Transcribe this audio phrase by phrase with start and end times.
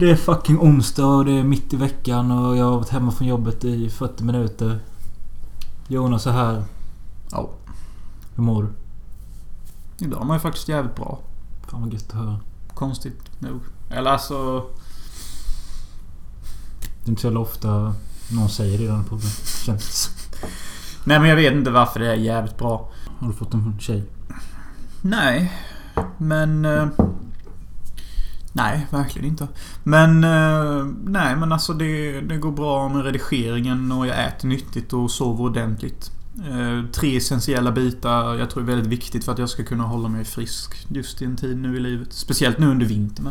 [0.00, 3.12] det är fucking onsdag och det är mitt i veckan och jag har varit hemma
[3.12, 4.80] från jobbet i 40 minuter.
[5.88, 6.64] Jonas är här.
[7.30, 7.50] Ja.
[8.34, 8.68] Hur mår du?
[10.04, 11.18] Idag mår jag faktiskt jävligt bra.
[11.68, 12.40] Fan vad gött att höra.
[12.74, 13.60] Konstigt nog.
[13.90, 14.66] Eller alltså...
[16.80, 17.94] Det är inte så jävla ofta
[18.32, 19.30] någon säger det i den här podden.
[19.64, 20.10] Känns.
[21.04, 22.92] Nej men jag vet inte varför det är jävligt bra.
[23.18, 24.04] Har du fått en tjej?
[25.02, 25.52] Nej.
[26.18, 26.64] Men...
[26.64, 26.88] eh,
[28.52, 29.48] nej, verkligen inte.
[29.82, 30.24] Men...
[30.24, 35.10] eh, nej, men alltså det, det går bra med redigeringen och jag äter nyttigt och
[35.10, 36.10] sover ordentligt.
[36.38, 40.08] Eh, tre essentiella bitar jag tror är väldigt viktigt för att jag ska kunna hålla
[40.08, 42.12] mig frisk just i en tid nu i livet.
[42.12, 43.28] Speciellt nu under vintern.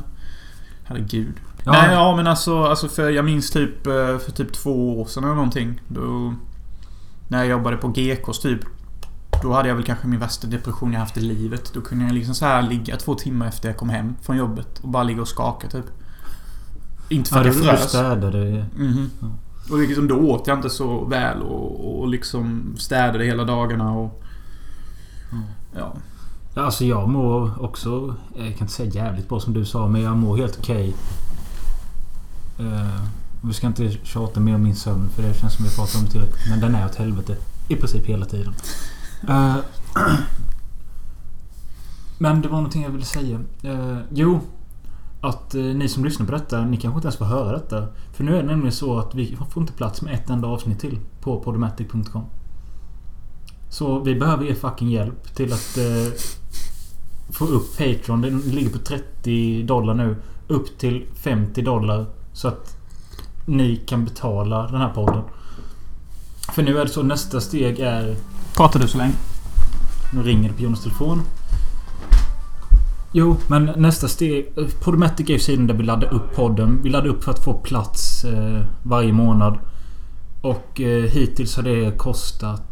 [0.83, 1.33] Herregud.
[1.63, 1.71] Ja.
[1.71, 5.23] Nej, ja men alltså, alltså för jag minns typ eh, för typ två år sedan
[5.23, 5.81] eller någonting.
[5.87, 6.33] Då...
[7.27, 8.59] När jag jobbade på GKs typ.
[9.41, 11.71] Då hade jag väl kanske min värsta depression jag haft i livet.
[11.73, 14.79] Då kunde jag liksom så här ligga två timmar efter jag kom hem från jobbet
[14.81, 15.85] och bara ligga och skaka typ.
[17.09, 17.89] Inte för Ja, att jag frös.
[17.89, 18.65] städade.
[18.77, 19.09] Mhm.
[19.21, 19.27] Ja.
[19.71, 24.23] Och liksom då åt jag inte så väl och, och liksom städade hela dagarna och...
[25.31, 25.43] Mm.
[25.75, 25.93] Ja.
[26.55, 28.15] Alltså jag mår också...
[28.35, 30.95] Jag kan inte säga jävligt bra som du sa, men jag mår helt okej.
[32.59, 33.01] Eh,
[33.41, 36.05] vi ska inte tjata mer om min sömn för det känns som vi pratar om
[36.05, 36.49] tillräckligt.
[36.49, 37.35] Men den är åt helvete.
[37.67, 38.53] I princip hela tiden.
[39.27, 39.55] Eh,
[42.17, 43.39] Men det var någonting jag ville säga.
[43.63, 44.39] Eh, jo.
[45.21, 47.87] Att eh, ni som lyssnar på detta, ni kanske inte ens får höra detta.
[48.13, 50.79] För nu är det nämligen så att vi får inte plats med ett enda avsnitt
[50.79, 52.25] till på podomatic.com.
[53.69, 56.13] Så vi behöver er fucking hjälp till att eh,
[57.29, 58.21] få upp Patreon.
[58.21, 60.15] Den ligger på 30 dollar nu.
[60.47, 62.05] Upp till 50 dollar.
[62.33, 62.77] Så att
[63.45, 65.23] ni kan betala den här podden.
[66.53, 68.15] För nu är det så nästa steg är...
[68.59, 69.13] Pratar du så länge?
[70.13, 71.21] Nu ringer det på Jonas telefon.
[73.11, 74.53] Jo, men nästa steg...
[74.83, 76.79] Podomatic är ju sidan där vi laddar upp podden.
[76.83, 79.57] Vi laddar upp för att få plats eh, varje månad.
[80.41, 82.63] Och eh, hittills har det kostat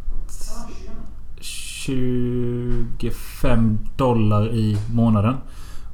[1.41, 5.35] 25 dollar i månaden.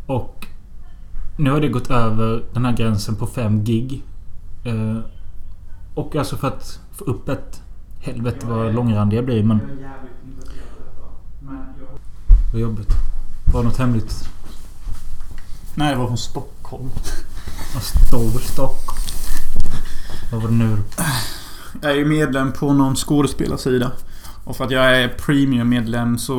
[0.05, 0.47] Och
[1.37, 4.03] nu har det gått över den här gränsen på 5 gig.
[4.63, 4.99] Eh,
[5.95, 7.62] och alltså för att få upp ett...
[8.03, 9.59] Helvete vad långrandig jag blir men...
[12.51, 12.89] Vad jobbigt.
[13.53, 14.29] Var det något hemligt?
[15.75, 16.89] Nej, det var från Stockholm.
[17.73, 18.99] Vad Stor Stockholm.
[20.31, 20.77] Vad var det nu?
[21.81, 23.91] Jag är ju medlem på någon skådespelarsida.
[24.43, 26.33] Och för att jag är premium-medlem så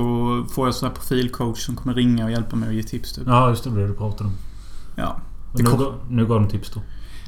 [0.53, 3.25] får jag sån här profilcoach som kommer ringa och hjälpa mig och ge tips typ.
[3.27, 3.71] Ja, just det.
[3.71, 4.35] Det du pratade om.
[4.97, 5.17] Ja.
[5.53, 6.81] Nu, kom- nu gav de tips då.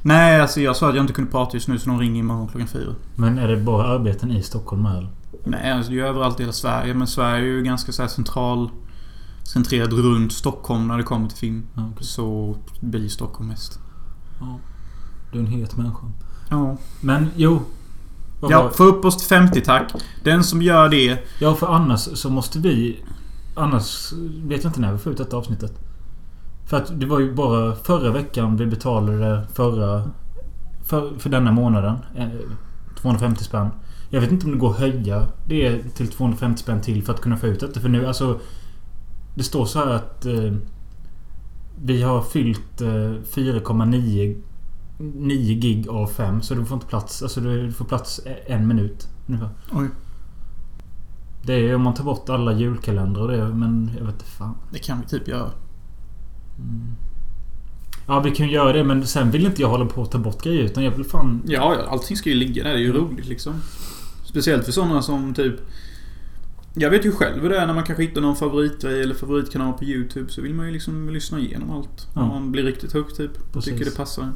[0.06, 2.48] Nej, alltså jag sa att jag inte kunde prata just nu så de ringer imorgon
[2.48, 2.94] klockan fyra.
[3.14, 5.08] Men är det bara arbeten i Stockholm eller?
[5.44, 6.94] Nej, alltså det är överallt i hela Sverige.
[6.94, 8.70] Men Sverige är ju ganska så central...
[9.42, 11.66] Centrerat runt Stockholm när det kommer till film.
[11.74, 12.06] Ja, okej.
[12.06, 13.78] Så blir Stockholm mest.
[14.40, 14.58] ja.
[15.32, 16.06] Du är en het människa.
[16.50, 16.76] Ja.
[17.00, 17.62] Men jo.
[18.40, 19.92] Ja, få upp oss till 50 tack.
[20.24, 21.18] Den som gör det...
[21.40, 23.04] ja, för annars så måste vi...
[23.54, 24.12] Annars
[24.44, 25.85] vet jag inte när vi får ut detta avsnittet.
[26.66, 30.10] För att det var ju bara förra veckan vi betalade förra...
[30.84, 31.96] För, för denna månaden.
[32.16, 32.28] Eh,
[33.00, 33.68] 250 spänn.
[34.10, 37.20] Jag vet inte om det går att höja det till 250 spänn till för att
[37.20, 37.80] kunna få ut detta.
[37.80, 38.40] För nu alltså...
[39.34, 40.26] Det står så här att...
[40.26, 40.52] Eh,
[41.82, 44.42] vi har fyllt eh, 4,9
[44.98, 46.42] 9 gig av 5.
[46.42, 47.22] Så du får inte plats.
[47.22, 49.50] Alltså du får plats en minut ungefär.
[49.72, 49.88] Oj.
[51.42, 53.48] Det är om man tar bort alla julkalendrar och det.
[53.48, 54.54] Men jag vet inte fan.
[54.72, 55.50] Det kan vi typ göra.
[58.06, 60.18] Ja vi kan ju göra det men sen vill inte jag hålla på att ta
[60.18, 61.42] bort grejer utan jag vill fan...
[61.46, 62.70] Ja, ja, allting ska ju ligga där.
[62.70, 63.54] Det är ju roligt liksom.
[64.24, 65.54] Speciellt för sådana som typ...
[66.74, 69.72] Jag vet ju själv hur det är när man kanske hittar någon favoritgrej eller favoritkanal
[69.72, 70.32] på YouTube.
[70.32, 72.08] Så vill man ju liksom lyssna igenom allt.
[72.14, 72.20] Ja.
[72.20, 73.56] Om man blir riktigt hooked typ.
[73.56, 74.32] Och tycker det passar en.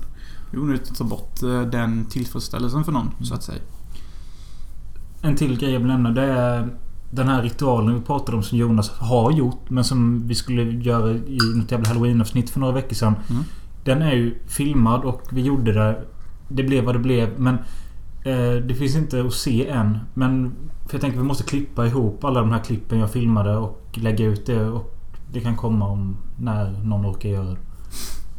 [0.51, 3.61] Det är onödigt att ta bort eh, den tillfredsställelsen för någon, så att säga.
[5.23, 6.69] En till grej jag vill nämna det är
[7.11, 11.11] den här ritualen vi pratade om som Jonas har gjort men som vi skulle göra
[11.11, 13.15] i något jävla halloween-avsnitt för några veckor sedan.
[13.31, 13.43] Mm.
[13.85, 16.05] Den är ju filmad och vi gjorde det.
[16.49, 17.55] Det blev vad det blev men
[18.25, 19.99] eh, det finns inte att se än.
[20.15, 20.53] Men
[20.87, 24.25] för jag tänker vi måste klippa ihop alla de här klippen jag filmade och lägga
[24.25, 24.97] ut det och
[25.33, 27.57] det kan komma om när någon orkar göra det.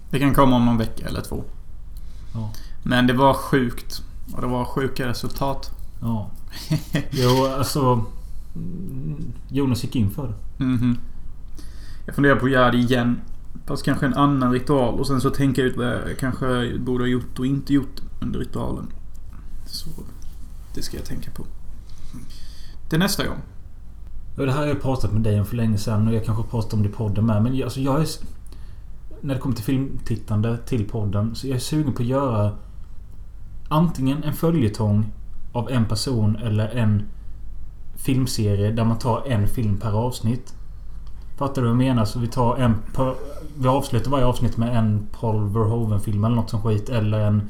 [0.10, 1.44] Det kan komma om någon vecka eller två.
[2.34, 2.52] Ja.
[2.84, 4.02] Men det var sjukt.
[4.34, 5.72] Och det var sjuka resultat.
[6.02, 6.30] Ja.
[7.12, 8.06] Jo, alltså...
[8.56, 10.64] mm, Jonas gick in för det.
[10.64, 10.98] Mhm.
[12.06, 13.22] Jag funderar på att göra det igen.
[13.66, 15.00] Fast kanske en annan ritual.
[15.00, 18.40] Och sen så tänka ut vad jag kanske borde ha gjort och inte gjort under
[18.40, 18.88] ritualen.
[19.66, 19.90] Så
[20.76, 21.46] det ska jag tänka på.
[22.90, 23.38] Till nästa gång.
[24.38, 26.44] Och det här har jag pratat med dig om för länge sedan och jag kanske
[26.44, 27.44] pratat om det i podden med.
[27.44, 28.08] Men jag- alltså jag är...
[29.22, 31.36] när det kommer till filmtittande till podden.
[31.36, 32.52] Så jag är sugen på att göra
[33.68, 35.06] antingen en följetong
[35.52, 37.04] av en person eller en
[38.04, 40.54] filmserie där man tar en film per avsnitt.
[41.38, 42.06] Fattar du vad jag menar?
[42.06, 43.14] Så vi tar en per,
[43.58, 46.90] Vi avslutar varje avsnitt med en Paul Verhoeven-film eller något som skit.
[46.90, 47.50] Eller en...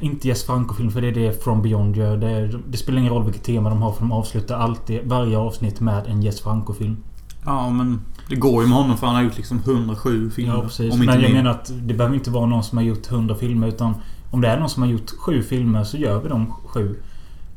[0.00, 2.16] Inte Jess Franco-film för det är det From Beyond gör.
[2.16, 5.80] Det, det, spelar ingen roll vilket tema de har för de avslutar alltid varje avsnitt
[5.80, 6.96] med en Jess Franco-film.
[7.44, 10.54] Ja, men det går ju med honom för han har gjort liksom 107 filmer.
[10.54, 10.96] Ja, precis.
[10.96, 11.32] Men jag mer.
[11.32, 13.68] menar att det behöver inte vara någon som har gjort 100 filmer.
[13.68, 13.94] Utan
[14.30, 16.96] om det är någon som har gjort sju filmer så gör vi de sju.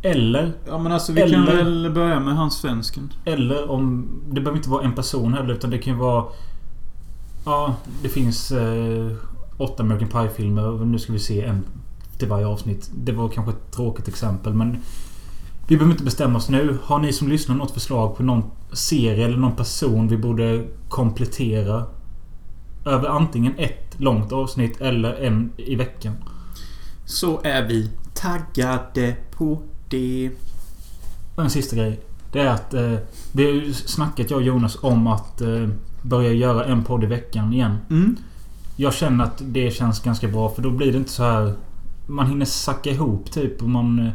[0.02, 0.52] Eller...
[0.68, 3.14] Ja men alltså vi eller, kan väl börja med hans svensken.
[3.26, 4.08] Eller om...
[4.28, 6.26] Det behöver inte vara en person heller utan det kan ju vara...
[7.46, 9.12] Ja, det finns eh,
[9.58, 10.86] åtta American Pie-filmer.
[10.86, 11.66] Nu ska vi se en
[12.18, 12.92] till varje avsnitt.
[12.96, 14.78] Det var kanske ett tråkigt exempel men...
[15.68, 16.78] Vi behöver inte bestämma oss nu.
[16.84, 18.44] Har ni som lyssnar något förslag på någon
[18.74, 21.86] serie eller någon person vi borde komplettera?
[22.86, 26.14] Över antingen ett långt avsnitt eller en i veckan.
[27.06, 30.32] Så är vi taggade på det.
[31.38, 32.00] En sista grej.
[32.32, 32.96] Det är att eh,
[33.32, 35.70] vi har ju snackat jag och Jonas om att eh,
[36.02, 37.78] börja göra en podd i veckan igen.
[37.90, 38.18] Mm.
[38.76, 41.54] Jag känner att det känns ganska bra för då blir det inte så här...
[42.08, 44.00] Man hinner sacka ihop typ och man...
[44.00, 44.12] Eh,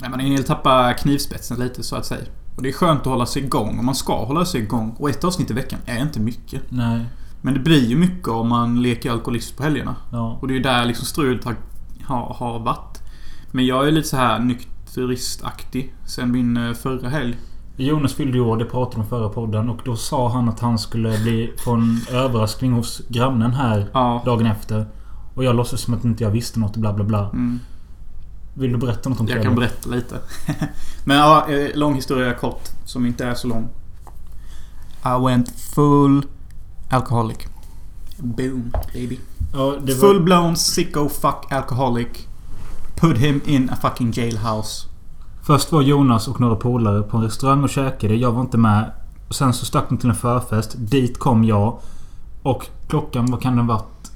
[0.00, 2.24] Nej, man hinner tappa knivspetsen lite så att säga.
[2.56, 4.94] Och det är skönt att hålla sig igång och man ska hålla sig igång.
[4.98, 6.62] Och ett avsnitt i veckan är inte mycket.
[6.68, 7.04] Nej.
[7.42, 9.96] Men det blir ju mycket om man leker alkoholist på helgerna.
[10.12, 10.38] Ja.
[10.40, 11.56] Och det är ju där liksom strulet har,
[12.04, 13.02] har, har varit.
[13.50, 17.36] Men jag är lite så här nykter turistaktig sen min eh, förra helg.
[17.76, 19.68] Jonas fyllde år, det pratade om förra podden.
[19.68, 24.22] Och då sa han att han skulle bli få en överraskning hos grannen här ja.
[24.24, 24.86] dagen efter.
[25.34, 27.24] Och jag låtsades som att inte jag visste något bla bla bla.
[27.24, 27.60] Mm.
[28.54, 30.20] Vill du berätta något om Jag kan berätta lite.
[31.04, 32.68] Men ja, eh, lång historia kort.
[32.84, 33.68] Som inte är så lång.
[35.04, 36.26] I went full
[36.90, 37.38] alcoholic.
[38.16, 39.20] Boom, baby.
[39.52, 40.00] Ja, var...
[40.00, 42.28] Full blown sicko fuck alcoholic.
[43.04, 44.86] Put him in a fucking jailhouse.
[45.42, 48.14] Först var Jonas och några polare på en restaurang och käkade.
[48.14, 48.90] Jag var inte med.
[49.30, 50.74] Sen så stack de till en förfest.
[50.78, 51.78] Dit kom jag.
[52.42, 54.12] Och klockan, vad kan den varit?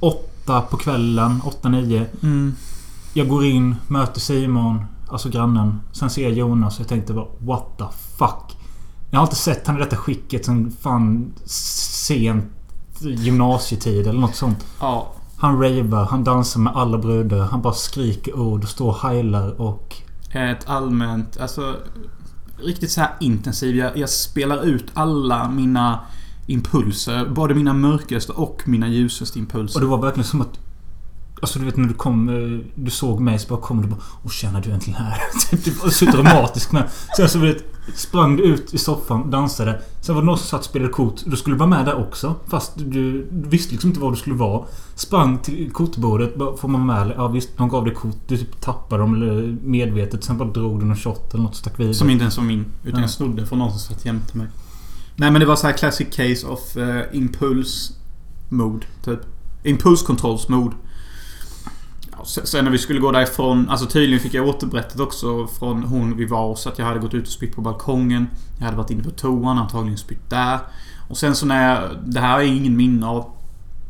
[0.00, 1.42] Åtta på kvällen.
[1.44, 2.06] Åtta, nio.
[2.22, 2.54] Mm.
[3.12, 4.84] Jag går in, möter Simon.
[5.08, 5.80] Alltså grannen.
[5.92, 7.84] Sen ser jag Jonas och jag tänkte bara What the
[8.18, 8.56] fuck?
[9.10, 12.44] Jag har inte sett han i detta skicket sen fan sent
[13.00, 14.66] gymnasietid eller nåt sånt.
[14.80, 15.12] Ja.
[15.42, 17.38] Han ravar, han dansar med alla brudar.
[17.38, 19.96] Han bara skriker ord står och heilar och...
[20.32, 21.40] Ett allmänt...
[21.40, 21.76] Alltså...
[22.58, 23.76] Riktigt så här intensiv.
[23.76, 26.00] Jag, jag spelar ut alla mina
[26.46, 27.26] impulser.
[27.26, 29.78] Både mina mörkaste och mina ljusaste impulser.
[29.78, 30.61] Och det var verkligen som att
[31.42, 32.28] Alltså du vet när du kom...
[32.28, 34.00] Eh, du såg mig så bara kom du bara...
[34.24, 35.20] Åh tjena du är äntligen här.
[35.64, 36.90] det var så dramatiskt med.
[37.16, 39.82] Sen så vet, sprang du ut i soffan, dansade.
[40.00, 41.20] Sen var det någon som satt och spelade kort.
[41.26, 42.34] Du skulle vara med där också.
[42.46, 42.84] Fast du,
[43.30, 44.64] du visste liksom inte var du skulle vara.
[44.94, 46.36] Sprang till kortbordet.
[46.36, 48.16] Bara, får man med Ja visst, de gav dig kort.
[48.26, 50.24] Du typ tappade dem eller medvetet.
[50.24, 51.94] Sen bara drog du någon shot eller något stack vidare.
[51.94, 52.64] Som inte ens var min.
[52.84, 53.04] Utan ja.
[53.04, 54.46] jag snodde från någon som satt jämte mig.
[55.16, 57.92] Nej men det var så här classic case of uh, impuls
[58.48, 58.86] mode.
[59.04, 59.20] Typ.
[59.62, 60.76] Impulskontrollsmode.
[62.24, 66.24] Sen när vi skulle gå därifrån, alltså tydligen fick jag återberättat också från hon vi
[66.24, 68.26] var hos att jag hade gått ut och spytt på balkongen.
[68.58, 70.58] Jag hade varit inne på toan, antagligen spytt där.
[71.08, 71.90] Och sen så när jag...
[72.04, 73.30] Det här jag ingen minne av.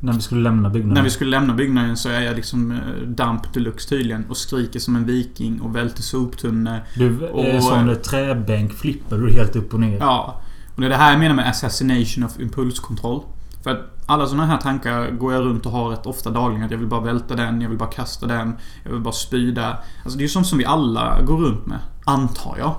[0.01, 0.95] När vi skulle lämna byggnaden?
[0.95, 4.25] När vi skulle lämna byggnaden så är jag liksom eh, damp deluxe tydligen.
[4.29, 6.81] Och skriker som en viking och välter soptunnor.
[6.95, 9.99] Du, och, en sån där träbänk flippar du helt upp och ner.
[9.99, 10.41] Ja.
[10.75, 13.23] Och det är det här jag menar med assassination of impulskontroll.
[13.63, 16.65] För att alla sådana här tankar går jag runt och har rätt ofta dagligen.
[16.65, 19.53] Att jag vill bara välta den, jag vill bara kasta den, jag vill bara spy
[19.53, 19.77] där.
[20.05, 21.79] Alltså det är ju sånt som vi alla går runt med.
[22.05, 22.75] Antar jag.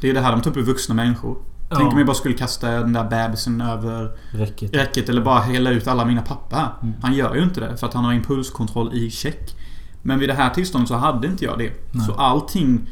[0.00, 1.36] Det är det här de tar upp i vuxna människor.
[1.70, 1.76] Ja.
[1.76, 4.74] Tänk om jag bara skulle kasta den där bebisen över räcket.
[4.74, 6.66] räcket eller bara hälla ut alla mina papper.
[6.82, 6.94] Mm.
[7.02, 9.56] Han gör ju inte det för att han har impulskontroll i check.
[10.02, 11.72] Men vid det här tillståndet så hade inte jag det.
[11.92, 12.06] Nej.
[12.06, 12.88] Så allting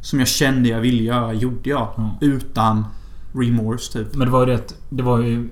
[0.00, 1.88] som jag kände jag ville göra gjorde jag.
[1.98, 2.10] Mm.
[2.20, 2.84] Utan
[3.32, 4.14] remorse typ.
[4.14, 5.50] Men det var ju det Det var ju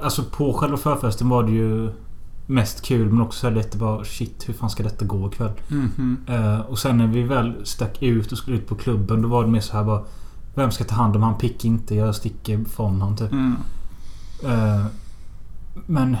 [0.00, 1.90] Alltså på själva förfesten var det ju
[2.46, 5.52] mest kul men också lite bara shit hur fan ska detta gå ikväll?
[5.70, 6.54] Mm -hmm.
[6.54, 9.44] uh, och sen när vi väl stack ut och skulle ut på klubben då var
[9.44, 10.02] det mer så här bara
[10.54, 11.38] Vem ska ta hand om han?
[11.38, 11.94] Pick inte.
[11.94, 13.32] Jag sticker från honom typ.
[13.32, 13.56] Mm.
[14.44, 14.86] Uh,
[15.86, 16.16] men...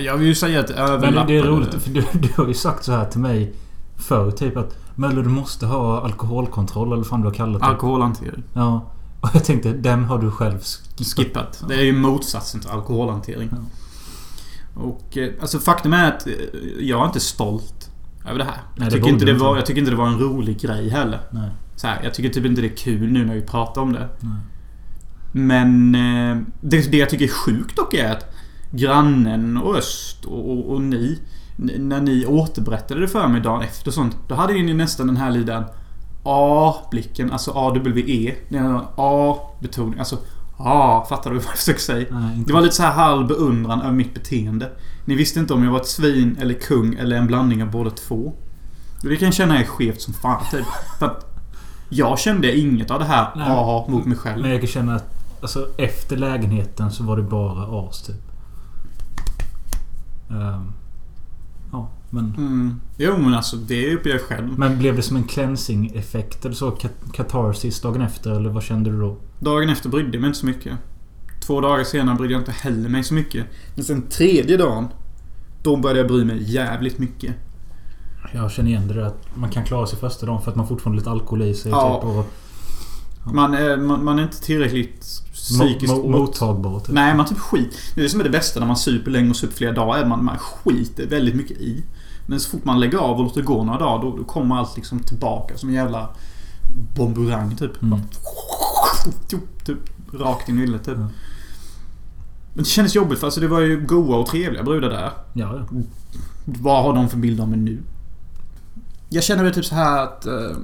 [0.00, 2.84] Jag vill ju säga att Men det är roligt för du, du har ju sagt
[2.84, 3.54] så här till mig
[3.96, 7.66] förr typ att Möller du måste ha alkoholkontroll eller vad fan du har kallat det.
[7.66, 8.42] Alkoholhantering.
[8.52, 8.82] Ja.
[9.22, 10.58] Och jag tänkte, den har du själv
[11.16, 11.64] skippat.
[11.68, 13.48] Det är ju motsatsen till alkoholhantering.
[13.52, 13.58] Ja.
[14.82, 16.32] Och eh, alltså faktum är att eh,
[16.80, 17.90] jag är inte stolt
[18.26, 18.62] över det här.
[18.76, 21.20] Nej, jag, tycker inte det var, jag tycker inte det var en rolig grej heller.
[21.30, 21.50] Nej.
[21.76, 24.08] Så här, jag tycker typ inte det är kul nu när vi pratar om det.
[24.20, 24.38] Nej.
[25.32, 28.34] Men eh, det, det jag tycker är sjukt dock är att
[28.70, 31.18] grannen och Öst och, och, och ni
[31.56, 34.16] när ni återberättade det för mig dagen efter och sånt.
[34.28, 35.64] Då hade ni nästan den här liden
[36.22, 38.34] A-blicken, alltså A-W-E.
[38.96, 40.18] A-betoning, alltså
[40.56, 41.04] A.
[41.08, 42.06] Fattar du vad jag försöker säga?
[42.10, 42.42] Nej.
[42.46, 44.70] Det var lite så här halv beundran över mitt beteende.
[45.04, 47.90] Ni visste inte om jag var ett svin eller kung eller en blandning av båda
[47.90, 48.32] två.
[49.02, 50.66] Det kan jag känna är skevt som fan typ.
[50.98, 51.26] För att
[51.88, 53.46] jag kände inget av det här Nej.
[53.48, 54.42] A mot mig själv.
[54.42, 55.04] Men jag kan känna att
[55.40, 58.16] alltså, efter lägenheten så var det bara as typ.
[60.28, 60.62] Ja,
[62.12, 62.34] men...
[62.36, 62.80] Mm.
[62.96, 64.58] Jo men alltså det upplever jag själv.
[64.58, 66.70] Men blev det som en cleansing effekt eller så?
[66.70, 69.16] Kat- Catharsis dagen efter eller vad kände du då?
[69.40, 70.72] Dagen efter brydde jag mig inte så mycket.
[71.40, 73.46] Två dagar senare brydde jag inte heller mig så mycket.
[73.74, 74.88] Men sen tredje dagen.
[75.62, 77.34] Då började jag bry mig jävligt mycket.
[78.32, 80.68] Jag känner igen det där att man kan klara sig första dagen för att man
[80.68, 81.70] fortfarande har lite alkohol i sig.
[81.70, 81.94] Ja.
[82.00, 82.04] Typ,
[83.26, 85.00] och Man är, man, man är inte tillräckligt
[85.32, 86.80] psykiskt mo- mo- mottagbar.
[86.80, 86.94] Typ.
[86.94, 87.78] Nej, man typ skit.
[87.94, 90.06] Det är det som är det bästa när man super länge och super flera dagar.
[90.06, 91.82] Man, man skiter väldigt mycket i.
[92.26, 94.76] Men så fort man lägger av och låter gå några dagar då, då kommer allt
[94.76, 96.08] liksom tillbaka som en jävla
[96.94, 97.82] bomberang typ.
[97.82, 97.90] Mm.
[97.90, 98.02] Bara,
[99.64, 99.78] typ
[100.12, 100.98] rakt in i nyllet typ.
[100.98, 101.08] Ja.
[102.54, 105.00] Men det kändes jobbigt för alltså det var ju goa och trevliga brudar där.
[105.00, 105.66] Ja, ja.
[106.44, 107.82] Vad har de för bild av mig nu?
[109.08, 110.26] Jag känner väl typ så här att...
[110.26, 110.56] Eh,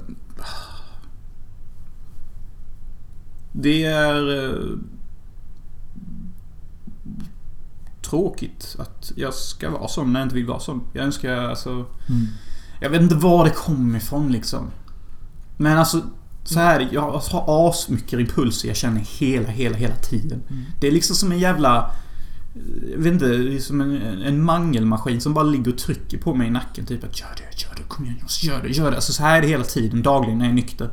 [3.51, 4.45] det är...
[4.45, 4.77] Eh,
[8.09, 10.81] tråkigt att jag ska vara sån när jag inte vill vara sån.
[10.93, 11.69] Jag önskar alltså...
[11.69, 12.27] Mm.
[12.81, 14.71] Jag vet inte var det kommer ifrån liksom.
[15.57, 16.01] Men alltså...
[16.43, 20.41] Så här, jag har asmycket impulser jag känner hela, hela, hela tiden.
[20.49, 20.63] Mm.
[20.81, 21.91] Det är liksom som en jävla...
[22.91, 26.35] Jag vet inte, det är som en, en mangelmaskin som bara ligger och trycker på
[26.35, 26.85] mig i nacken.
[26.85, 28.95] Typ att gör det, gör det, kom igen gör det, gör det.
[28.95, 30.89] Alltså så här är det hela tiden, dagligen när jag är nykter.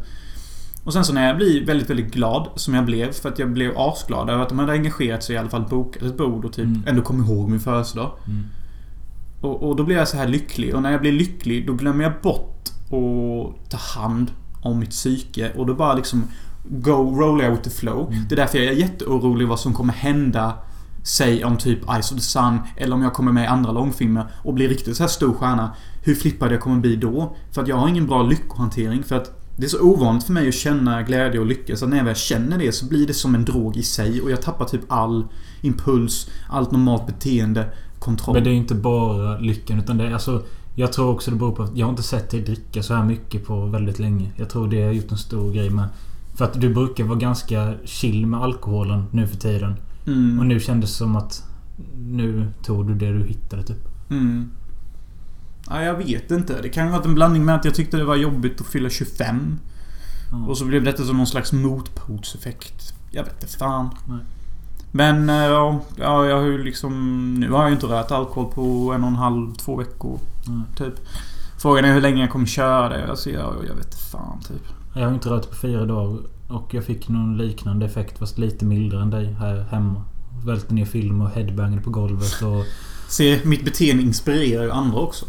[0.86, 3.52] Och sen så när jag blir väldigt, väldigt glad, som jag blev, för att jag
[3.52, 6.52] blev asglad över att de hade engagerat sig i alla fall bokat ett bord och
[6.52, 6.82] typ Mm.
[6.86, 8.10] ändå kom ihåg min födelsedag.
[8.26, 8.44] Mm.
[9.40, 10.74] Och, och då blir jag så här lycklig.
[10.74, 14.30] Och när jag blir lycklig, då glömmer jag bort att ta hand
[14.62, 15.52] om mitt psyke.
[15.56, 16.24] Och då bara liksom
[16.64, 18.12] go, roll out the flow.
[18.12, 18.24] Mm.
[18.28, 20.54] Det är därför jag är jätteorolig vad som kommer hända
[21.02, 24.26] Säg om typ Ice of the Sun eller om jag kommer med i andra långfilmer
[24.42, 25.70] och blir riktigt så här stor stjärna.
[26.02, 27.36] Hur flippad jag kommer bli då?
[27.52, 29.02] För att jag har ingen bra lyckohantering.
[29.02, 31.76] För att det är så ovanligt för mig att känna glädje och lycka.
[31.76, 34.20] Så när jag väl känner det så blir det som en drog i sig.
[34.20, 35.24] Och jag tappar typ all
[35.60, 38.34] impuls, allt normalt beteende, kontroll.
[38.34, 40.42] Men det är inte bara lyckan utan det är alltså...
[40.78, 43.04] Jag tror också det beror på att jag har inte sett dig dricka så här
[43.04, 44.32] mycket på väldigt länge.
[44.36, 45.88] Jag tror det har gjort en stor grej med...
[46.34, 49.74] För att du brukar vara ganska chill med alkoholen nu för tiden.
[50.06, 50.38] Mm.
[50.38, 51.44] Och nu kändes det som att...
[51.96, 54.10] Nu tog du det du hittade typ.
[54.10, 54.50] Mm.
[55.70, 56.62] Ja, jag vet inte.
[56.62, 58.66] Det kan ju ha varit en blandning med att jag tyckte det var jobbigt att
[58.66, 59.58] fylla 25.
[60.30, 60.46] Ja.
[60.46, 62.94] Och så blev detta som någon slags motpotseffekt.
[63.10, 63.90] Jag vet inte fan.
[64.08, 64.18] Nej.
[64.92, 67.34] Men eh, ja, ja, jag har ju liksom...
[67.34, 70.18] Nu har jag ju inte rört alkohol på en och en halv, två veckor.
[70.46, 70.62] Nej.
[70.76, 70.94] Typ.
[71.58, 73.10] Frågan är hur länge jag kommer köra det.
[73.10, 74.62] Alltså, jag, jag vet inte fan typ.
[74.94, 76.18] Jag har inte rört på fyra dagar.
[76.48, 80.04] Och jag fick någon liknande effekt fast lite mildare än dig här hemma.
[80.44, 82.64] Välte ner film och headbangade på golvet och...
[83.08, 85.26] Se, mitt beteende inspirerar ju andra också.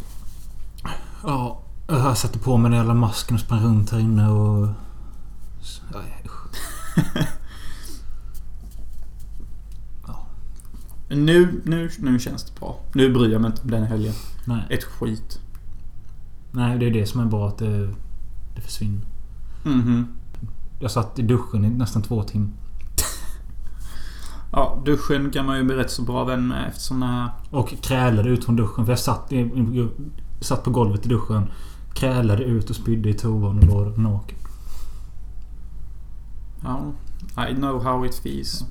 [1.24, 4.68] Ja, jag satte på mig den jävla masken och sprang runt här inne och...
[5.94, 6.48] Nej, usch.
[11.10, 12.80] Men nu, nu, nu känns det bra.
[12.94, 14.14] Nu bryr jag mig inte om den helgen.
[14.46, 14.64] Nej.
[14.70, 15.40] Ett skit.
[16.52, 17.94] Nej, det är det som är bra att det,
[18.56, 19.02] det försvinner.
[19.64, 20.08] Mhm.
[20.80, 22.50] Jag satt i duschen i nästan två timmar.
[24.52, 27.30] Ja, duschen kan man ju bli rätt så bra vän med eftersom den här...
[27.50, 28.86] Och krälade ut från duschen.
[28.86, 29.40] För jag satt, i,
[30.40, 31.52] satt på golvet i duschen.
[31.94, 34.38] Krälade ut och spydde i toan och låg naken.
[36.64, 36.94] Ja,
[37.50, 38.66] I know how it feels.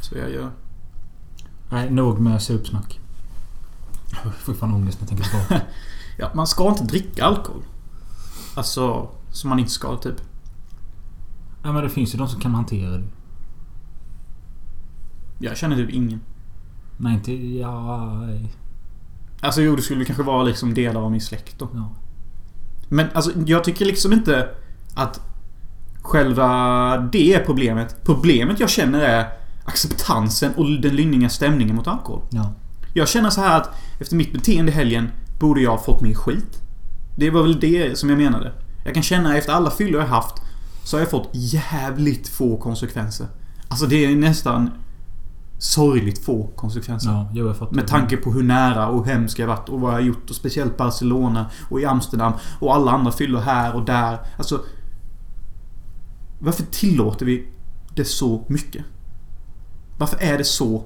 [0.00, 0.50] Så jag gör.
[1.70, 3.00] Nej, nog med supsnack.
[4.24, 5.54] Jag får fan ångest när jag tänker på
[6.18, 7.62] Ja, man ska inte dricka alkohol.
[8.54, 10.20] Alltså, som man inte ska typ.
[11.62, 13.08] Ja men det finns ju de som kan hantera det.
[15.38, 16.20] Jag känner typ ingen.
[16.96, 17.32] Nej inte...
[17.32, 18.18] Ja...
[19.40, 21.68] Alltså jo, det skulle kanske vara liksom delar av min släkt då.
[21.74, 21.94] Ja.
[22.88, 24.48] Men alltså, jag tycker liksom inte
[24.94, 25.20] att
[26.02, 28.04] själva det är problemet.
[28.04, 29.26] Problemet jag känner är
[29.64, 32.22] acceptansen och den lynniga stämningen mot alkohol.
[32.30, 32.52] ja.
[32.94, 36.14] Jag känner så här att efter mitt beteende i helgen borde jag ha fått mer
[36.14, 36.62] skit.
[37.16, 38.52] Det var väl det som jag menade.
[38.84, 40.34] Jag kan känna efter alla fyllor jag haft
[40.84, 43.26] så har jag fått jävligt få konsekvenser.
[43.68, 44.70] Alltså det är nästan
[45.58, 47.10] sorgligt få konsekvenser.
[47.10, 47.74] Ja, jag fattar.
[47.76, 50.30] Med tanke på hur nära och hemsk jag varit och vad jag gjort.
[50.30, 54.18] Och speciellt Barcelona och i Amsterdam och alla andra fyllor här och där.
[54.36, 54.60] Alltså...
[56.40, 57.48] Varför tillåter vi
[57.94, 58.84] det så mycket?
[59.98, 60.84] Varför är det så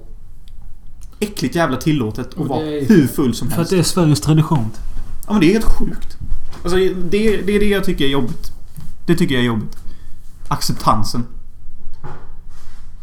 [1.19, 3.71] äckligt jävla tillåtet att vara är- hur full som För helst?
[3.71, 4.69] att det är Sveriges tradition.
[5.27, 6.17] Ja men det är helt sjukt.
[6.63, 8.51] Alltså det, det är det jag tycker är jobbigt.
[9.07, 9.77] Det tycker jag är jobbigt.
[10.47, 11.25] Acceptansen.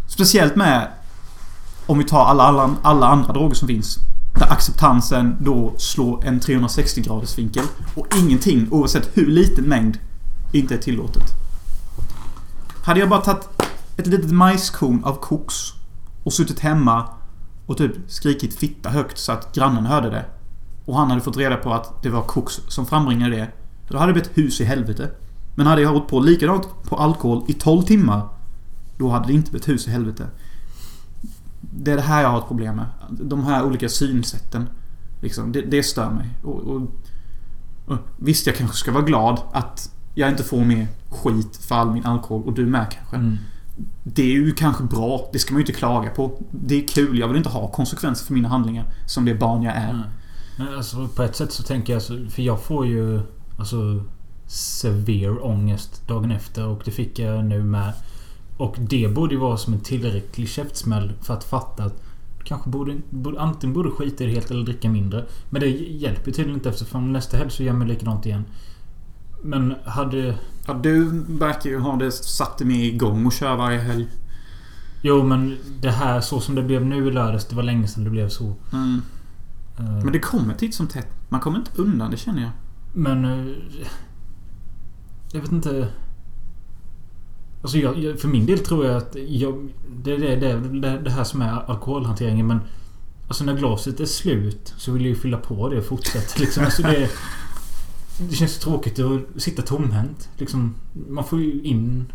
[0.09, 0.89] Speciellt med
[1.91, 3.99] om vi tar alla, alla, alla andra droger som finns.
[4.39, 7.65] Där acceptansen då slår en 360 graders vinkel.
[7.95, 9.99] Och ingenting, oavsett hur liten mängd,
[10.53, 11.23] inte är tillåtet.
[12.85, 13.49] Hade jag bara tagit
[13.97, 15.55] ett litet majskorn av koks
[16.25, 17.09] och suttit hemma
[17.67, 20.25] och typ skrikit fitta högt så att grannen hörde det.
[20.85, 23.49] Och han hade fått reda på att det var koks som frambringade det.
[23.89, 25.11] Då hade det blivit hus i helvete.
[25.55, 28.29] Men hade jag hållit på likadant på alkohol i 12 timmar.
[28.99, 30.27] Då hade det inte blivit hus i helvete.
[31.71, 32.87] Det är det här jag har ett problem med.
[33.11, 34.69] De här olika synsätten.
[35.21, 36.29] Liksom, det, det stör mig.
[36.43, 36.83] Och, och,
[37.87, 41.91] och, visst, jag kanske ska vara glad att jag inte får mer skit för all
[41.91, 42.43] min alkohol.
[42.47, 43.17] Och du med kanske.
[43.17, 43.39] Mm.
[44.05, 45.29] Det är ju kanske bra.
[45.33, 46.43] Det ska man ju inte klaga på.
[46.51, 47.19] Det är kul.
[47.19, 48.85] Jag vill inte ha konsekvenser för mina handlingar.
[49.07, 49.93] Som det barn jag är.
[49.93, 50.05] Nej.
[50.59, 53.21] Men alltså på ett sätt så tänker jag För jag får ju
[53.59, 54.05] alltså
[54.47, 57.93] severe ångest dagen efter och det fick jag nu med.
[58.61, 62.03] Och det borde ju vara som en tillräcklig käftsmäll för att fatta att
[62.39, 65.25] du kanske borde, borde antingen borde skita i det helt eller dricka mindre.
[65.51, 68.45] Men det hjälper tydligen inte eftersom nästa helg så gör man likadant igen.
[69.43, 70.39] Men hade...
[70.67, 74.07] Ja, du verkar ju ha det satt med igång och köra varje helg.
[75.03, 77.47] Jo men det här så som det blev nu i lördags.
[77.47, 78.57] Det var länge sedan det blev så.
[78.73, 79.03] Mm.
[79.79, 81.09] Eh, Men det kommer titt som tätt.
[81.29, 82.51] Man kommer inte undan, det känner jag.
[82.93, 83.25] Men...
[83.25, 83.55] eh,
[85.33, 85.89] Jag vet inte...
[87.63, 89.69] Alltså jag, för min del tror jag att jag,
[90.03, 92.61] det är det, det, det, här som är alkoholhanteringen men...
[93.29, 96.65] Alltså när glaset är slut så vill jag ju fylla på det och fortsätta liksom.
[96.65, 97.11] Alltså det,
[98.29, 100.29] det känns tråkigt att sitta tomhänt.
[100.37, 100.75] Liksom,
[101.09, 102.13] man får ju in...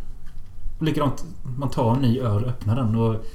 [0.80, 1.26] Likadant,
[1.58, 3.26] man tar en ny öl och öppnar den och...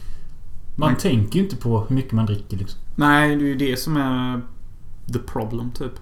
[0.77, 1.01] Man Nej.
[1.01, 2.81] tänker ju inte på hur mycket man dricker liksom.
[2.97, 4.41] Nej, det är ju det som är
[5.13, 5.93] the problem, typ.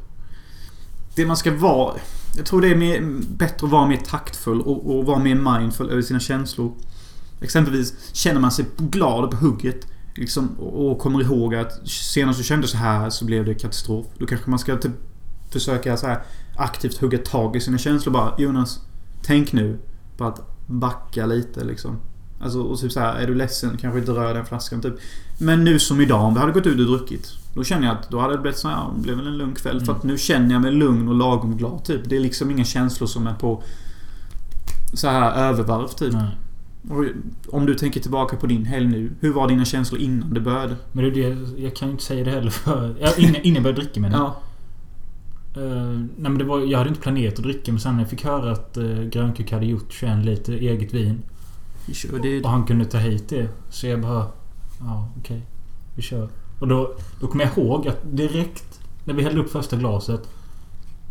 [1.14, 1.94] Det man ska vara...
[2.38, 5.90] Jag tror det är mer, bättre att vara mer taktfull och, och vara mer mindful
[5.90, 6.72] över sina känslor.
[7.40, 12.38] Exempelvis känner man sig glad och på hugget liksom, och, och kommer ihåg att senast
[12.38, 14.06] du kände så här så blev det katastrof.
[14.18, 14.92] Då kanske man ska typ
[15.50, 16.22] försöka så här
[16.56, 18.34] aktivt hugga tag i sina känslor bara.
[18.38, 18.80] Jonas,
[19.22, 19.78] tänk nu
[20.16, 22.00] på att backa lite liksom.
[22.40, 24.94] Alltså, och typ så här, är du ledsen kanske inte rör den flaskan typ.
[25.38, 27.32] Men nu som idag, om vi hade gått ut och druckit.
[27.54, 29.38] Då känner jag att då hade det blivit så här, ja, det blev väl en
[29.38, 29.80] lugn kväll.
[29.80, 29.96] För Mm.
[29.96, 32.00] att nu känner jag mig lugn och lagom glad typ.
[32.04, 33.62] Det är liksom inga känslor som är på
[34.94, 36.12] så här övervarv typ.
[36.12, 36.36] Nej.
[36.90, 37.04] Och
[37.54, 39.10] om du tänker tillbaka på din helg nu.
[39.20, 40.76] Hur var dina känslor innan det började?
[40.92, 42.94] Men det det, jag kan ju inte säga det heller för...
[43.00, 44.18] Ja, innan, innan jag började dricka menar.
[44.18, 44.40] Ja.
[45.62, 48.10] Eh, nej men det var, jag hade inte planerat att dricka men sen när jag
[48.10, 51.22] fick höra att uh, Grönkuk hade gjort 21 liter eget vin.
[51.88, 52.44] Vi kör det.
[52.44, 53.48] Och han kunde ta hit det.
[53.70, 54.26] Så jag bara...
[54.80, 55.42] Ja, okej.
[55.94, 56.28] Vi kör.
[56.58, 60.20] Och då, då kommer jag ihåg att direkt när vi hällde upp första glaset.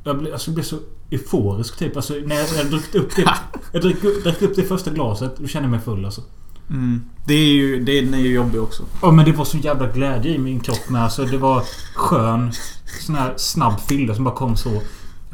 [0.03, 0.77] Jag blev, alltså, jag blev så
[1.09, 1.95] euforisk typ.
[1.95, 3.33] Alltså när jag, jag druckit upp det.
[3.71, 3.83] Jag
[4.23, 5.37] drack upp det första glaset.
[5.37, 6.21] Då kände jag mig full alltså.
[6.69, 7.01] Mm.
[7.25, 8.83] Det är ju, det är, den är ju jobbig också.
[9.01, 11.03] Ja men det var så jävla glädje i min kropp med.
[11.03, 11.63] Alltså det var
[11.95, 12.51] skön
[13.01, 14.81] sån här snabb fylla som bara kom så.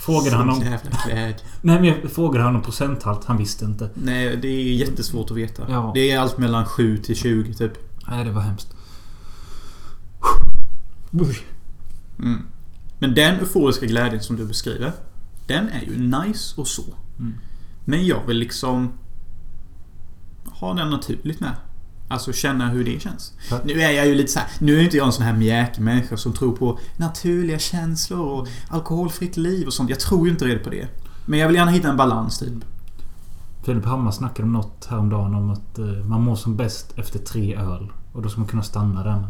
[0.06, 0.60] Frågade han om...
[0.60, 3.26] Nej men jag frågade han om procenthalt.
[3.26, 3.90] Han visste inte.
[3.94, 5.64] Nej, det är jättesvårt att veta.
[5.70, 5.92] Ja.
[5.94, 7.74] Det är allt mellan 7 till 20 typ.
[8.08, 8.76] Nej det var hemskt.
[12.20, 12.46] Mm.
[13.00, 14.92] Men den euforiska glädjen som du beskriver.
[15.48, 16.84] Den är ju nice och så.
[17.20, 17.34] Mm.
[17.86, 18.92] Men jag vill liksom
[20.46, 21.56] ha den naturligt med.
[22.14, 23.34] Alltså känna hur det känns.
[23.50, 23.60] Ja.
[23.66, 24.48] Nu är jag ju lite så här.
[24.60, 28.48] Nu är inte jag en sån här mjäkig människa som tror på naturliga känslor och
[28.70, 29.90] alkoholfritt liv och sånt.
[29.90, 30.88] Jag tror ju inte redan på det.
[31.26, 32.54] Men jag vill gärna hitta en balans typ.
[33.64, 37.56] Filip Hammar snackade om något häromdagen om att eh, man mår som bäst efter tre
[37.56, 37.92] öl.
[38.14, 39.28] Och då ska man kunna stanna där.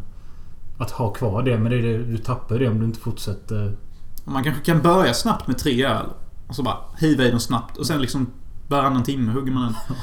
[0.78, 3.78] Att ha kvar det, men det är det, du tappar det om du inte fortsätter.
[4.26, 6.06] Man kanske kan börja snabbt med tre öl.
[6.48, 7.78] Och så bara hiva i dem snabbt.
[7.78, 8.28] Och sen liksom
[8.68, 9.96] varannan timme hugger man den.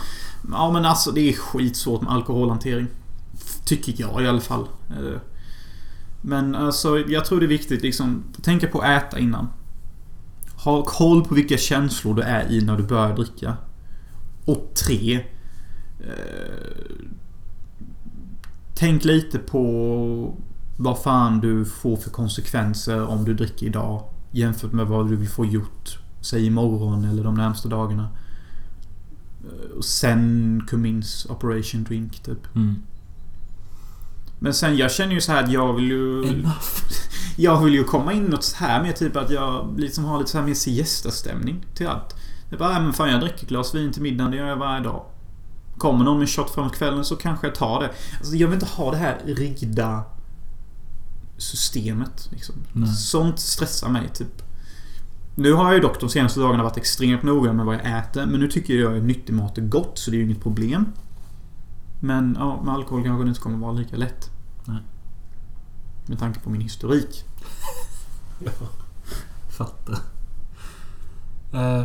[0.53, 2.87] Ja men alltså det är skitsvårt med alkoholhantering.
[3.65, 4.67] Tycker jag i alla fall.
[4.91, 5.21] Eh,
[6.23, 8.23] men alltså jag tror det är viktigt liksom.
[8.43, 9.49] Tänka på att äta innan.
[10.65, 13.57] Ha koll på vilka känslor du är i när du börjar dricka.
[14.45, 15.15] Och tre.
[16.01, 16.97] eh,
[18.75, 20.35] Tänk lite på
[20.77, 24.03] vad fan du får för konsekvenser om du dricker idag.
[24.31, 25.99] Jämfört med vad du vill få gjort.
[26.21, 28.09] Säg imorgon eller de närmsta dagarna.
[29.45, 32.57] Eh, Och sen Cummins Operation Drink typ.
[32.57, 32.83] Mm.
[34.39, 36.29] Men sen jag känner ju så här att jag vill ju...
[36.29, 36.55] Enough.
[37.37, 40.31] Jag vill ju komma in något så här med typ att jag liksom har lite
[40.31, 42.15] så här mer siesta-stämning till allt.
[42.49, 44.57] Det är bara, "Nej, men fan jag dricker glas vin till middagen, det gör jag
[44.57, 45.05] varje dag.
[45.79, 47.91] Kommer någon med shot framåt kvällen så kanske jag tar det.
[48.19, 50.03] Alltså, jag vill inte ha det här rigida
[51.37, 52.29] systemet.
[52.33, 52.55] Liksom.
[52.87, 54.43] Sånt stressar mig, typ.
[55.35, 58.27] Nu har jag ju dock de senaste dagarna varit extremt noga med vad jag äter.
[58.27, 60.87] Men nu tycker jag att nyttig mat är gott, så det är ju inget problem.
[62.01, 64.31] Men ja, med alkohol kanske det inte kommer vara lika lätt.
[64.65, 64.79] Nej.
[66.07, 67.25] Med tanke på min historik.
[69.49, 69.99] Fattar.
[71.53, 71.85] Eh,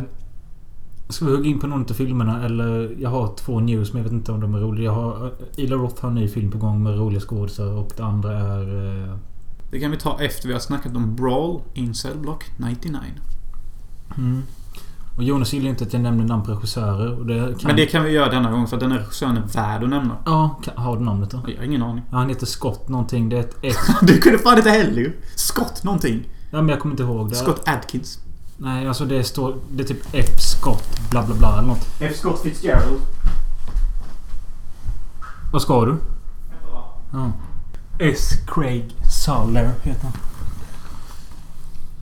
[1.08, 2.96] ska vi hugga in på någon av filmerna eller?
[3.00, 4.84] Jag har två news men jag vet inte om de är roliga.
[4.84, 5.26] Jag har...
[5.26, 5.32] eh,
[5.64, 9.02] Ila Roth har en ny film på gång med roliga skådisar och det andra är...
[9.08, 9.16] Eh,
[9.70, 12.98] Det kan vi ta efter vi har snackat om Brawl in Cell Block 99.
[14.18, 14.42] Mm.
[15.16, 17.68] Och Jonas gillar inte att jag nämner namn på regissörer och det kan...
[17.68, 19.88] Men det kan vi göra denna gång för att den här regissören är värd att
[19.88, 20.16] nämna.
[20.24, 21.40] Ja, har du namnet då?
[21.46, 22.04] Jag har ingen aning.
[22.10, 23.28] Ja, han heter Scott någonting.
[23.28, 23.76] Det är ett F.
[24.02, 25.12] Du kunde fan inte heller ju.
[25.36, 26.28] Scott någonting.
[26.50, 27.34] Ja, men jag kommer inte ihåg det.
[27.34, 28.18] Scott Adkins.
[28.56, 29.56] Nej, alltså det står...
[29.70, 30.40] Det är typ F.
[30.40, 31.88] Scott bla bla bla eller något.
[32.00, 32.16] F.
[32.16, 33.00] Scott Fitzgerald.
[35.52, 35.96] Vad ska du?
[37.12, 37.32] Ja.
[37.98, 38.30] S.
[38.46, 40.12] Craig Suller heter han.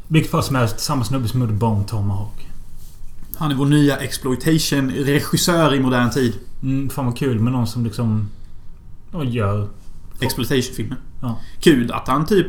[0.08, 2.48] Vilket fall som helst, samma snubbe som gjorde Bone Tomahawk.
[3.36, 6.32] Han är vår nya exploitation-regissör i modern tid.
[6.62, 8.30] Mm, fan vad kul med någon som liksom...
[9.12, 9.68] Ja, gör...
[10.20, 10.96] Exploitation-filmer.
[11.22, 11.38] Ja.
[11.60, 12.46] Kul att han typ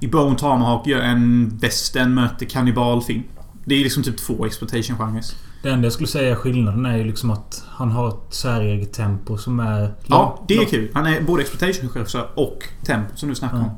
[0.00, 3.22] i Bone Tomahawk gör en western möter kannibalfilm.
[3.64, 5.24] Det är liksom typ två exploitation-genrer.
[5.62, 9.38] Det enda jag skulle säga skillnaden är ju liksom att han har ett säreget tempo
[9.38, 9.94] som är...
[10.06, 10.90] Ja, det är kul.
[10.94, 13.62] Han är både exploitation-regissör och tempo som du snackar Ja.
[13.64, 13.70] om.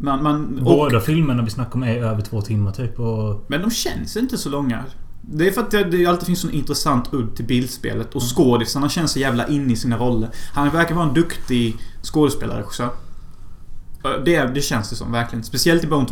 [0.00, 3.44] Man, man, och, Båda filmerna vi snackar om är över två timmar typ och...
[3.48, 4.84] men de känns inte så långa.
[5.22, 8.28] Det är för att det, det alltid finns en intressant udd till bildspelet och Mm.
[8.28, 10.30] skådisarna känns så jävla inne i sina roller.
[10.52, 12.90] Han verkar vara en duktig skådespelare också.
[14.24, 15.44] Det, det känns det som, verkligen.
[15.44, 16.06] Speciellt i Bone.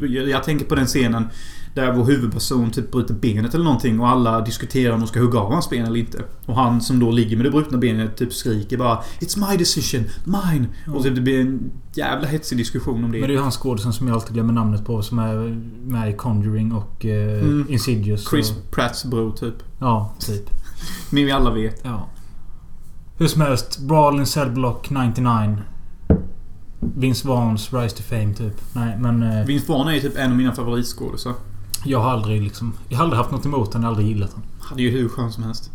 [0.00, 1.28] Jag, jag tänker på den scenen
[1.74, 5.38] där vår huvudperson typ bryter benet eller någonting och alla diskuterar om de ska hugga
[5.38, 6.22] av hans ben eller inte.
[6.46, 10.04] Och han som då ligger med det brutna benet typ skriker bara It's my decision,
[10.24, 10.66] mine!
[10.94, 13.18] Och typ det blir en jävla hetsig diskussion om det.
[13.18, 16.10] Men det är ju han skådisen som jag alltid glömmer namnet på som är med
[16.10, 17.66] i Conjuring och eh, Mm.
[17.68, 18.28] Insidious.
[18.30, 19.54] Chris Och, Pratts bror typ.
[19.78, 20.50] ja, typ.
[21.10, 21.80] Ni vi alla vet.
[21.84, 22.08] Ja.
[23.18, 23.78] Hur som helst.
[23.78, 25.56] Brawl in Cell Block 99.
[26.96, 28.60] Vince Vaughns Rise to Fame typ.
[28.72, 29.22] Nej men...
[29.22, 31.32] Eh, Vince Vaughn är typ en av mina favoritskådisar.
[31.84, 32.72] Jag har aldrig liksom...
[32.88, 34.48] Jag har aldrig haft något emot har aldrig gillat honom.
[34.60, 35.70] Han är ju hur skön som helst.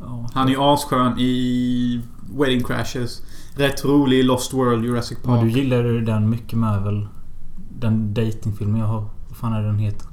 [0.00, 0.28] Ja.
[0.34, 2.02] Han är ju asskön i
[2.38, 3.22] Wedding Crashes.
[3.54, 5.56] Rätt rolig i Lost World, Jurassic Ja, du Park.
[5.56, 7.08] gillar ju den mycket med väl?
[7.78, 9.08] Den datingfilmen jag har.
[9.28, 10.08] Vad fan är den heter?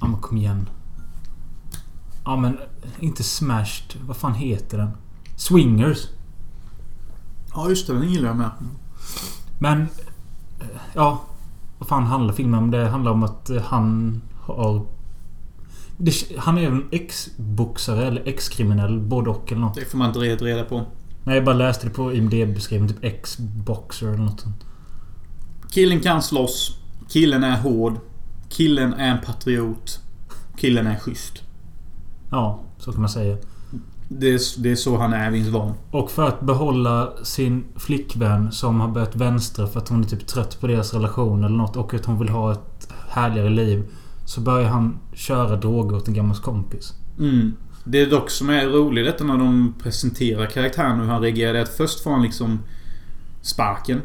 [0.00, 0.68] Ja men kom igen.
[2.24, 2.58] Ja men...
[3.00, 3.94] Inte Smashed.
[4.06, 4.90] Vad fan heter den?
[5.36, 6.08] Swingers.
[7.54, 7.92] Ja, just det.
[7.92, 8.50] Den gillar jag med.
[9.58, 9.86] Men...
[10.94, 11.20] Ja.
[11.86, 12.70] Vad fan handlar filmen om?
[12.70, 14.86] Det handlar om att eh, han har...
[15.96, 19.00] Det, han är en ex-boxare eller ex-kriminell.
[19.00, 19.74] Både och eller något.
[19.74, 20.82] Det får man inte reda, reda på.
[21.24, 22.94] Nej, jag bara läste det på IMDB-beskrivningen.
[22.94, 24.64] Typ ex-boxer eller något sånt.
[25.70, 26.78] Killen kan slåss.
[27.08, 27.94] Killen är hård.
[28.48, 30.00] Killen är en patriot.
[30.56, 31.42] Killen är schysst.
[32.30, 33.36] Ja, så kan man säga.
[34.08, 35.72] Det är, det är så han är, Vince Vaughn.
[35.90, 40.26] Och för att behålla sin flickvän som har börjat vänstra för att hon är typ
[40.26, 43.84] trött på deras relation eller något och att hon vill ha ett härligare liv.
[44.24, 46.94] Så börjar han köra droger åt en gammal kompis.
[47.18, 47.52] Mm.
[47.84, 51.60] Det är dock som är roligt detta när de presenterar karaktären och hur han reagerar.
[51.62, 52.58] Att först får han liksom
[53.42, 54.00] sparken.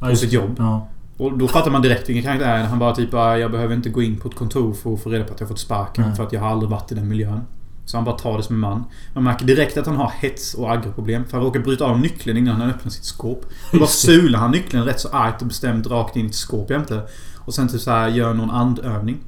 [0.00, 0.54] Ja, På just sitt jobb.
[0.58, 0.88] Ja.
[1.16, 2.64] Och då fattar man direkt vilken karaktär.
[2.64, 5.10] Han bara typ "Ah, jag behöver inte gå in på ett kontor för att få
[5.10, 6.04] reda på att jag fått sparken.
[6.06, 6.16] Nej.
[6.16, 7.40] För att jag har aldrig varit i den miljön.
[7.84, 8.84] Så han bara tar det som en man.
[9.14, 11.24] Man märker direkt att han har hets och aggreproblem.
[11.24, 13.46] För han råkar bryta av nyckeln innan han öppnar sitt skåp.
[13.72, 16.70] Då bara sular han nyckeln rätt så argt och bestämt rakt in i ett skåp
[16.70, 17.02] jämte.
[17.38, 19.18] Och sen typ så här gör någon andövning.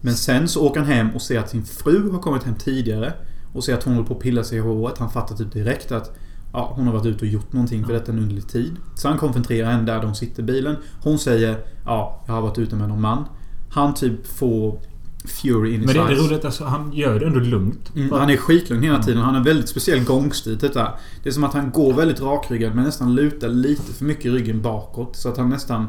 [0.00, 3.12] Men sen så åker han hem och ser att sin fru har kommit hem tidigare.
[3.52, 4.98] Och ser att hon håller på att pilla sig i håret.
[4.98, 6.16] Han fattar typ direkt att
[6.52, 8.76] Ja, hon har varit ute och gjort någonting för detta en underlig tid.
[8.94, 10.76] Så han konfronterar henne där de sitter i bilen.
[11.02, 13.24] Hon säger Ja, jag har varit ute med någon man.
[13.70, 14.78] Han typ får
[15.24, 16.20] Fury in his Men det är eyes.
[16.22, 17.92] roligt att alltså, han gör det ändå lugnt.
[17.96, 19.20] Mm, han är skitlugn hela tiden.
[19.22, 20.58] Han har en väldigt speciell gångstil.
[20.58, 20.92] Detta.
[21.22, 24.62] Det är som att han går väldigt rakryggad men nästan lutar lite för mycket ryggen
[24.62, 25.16] bakåt.
[25.16, 25.86] Så att han nästan...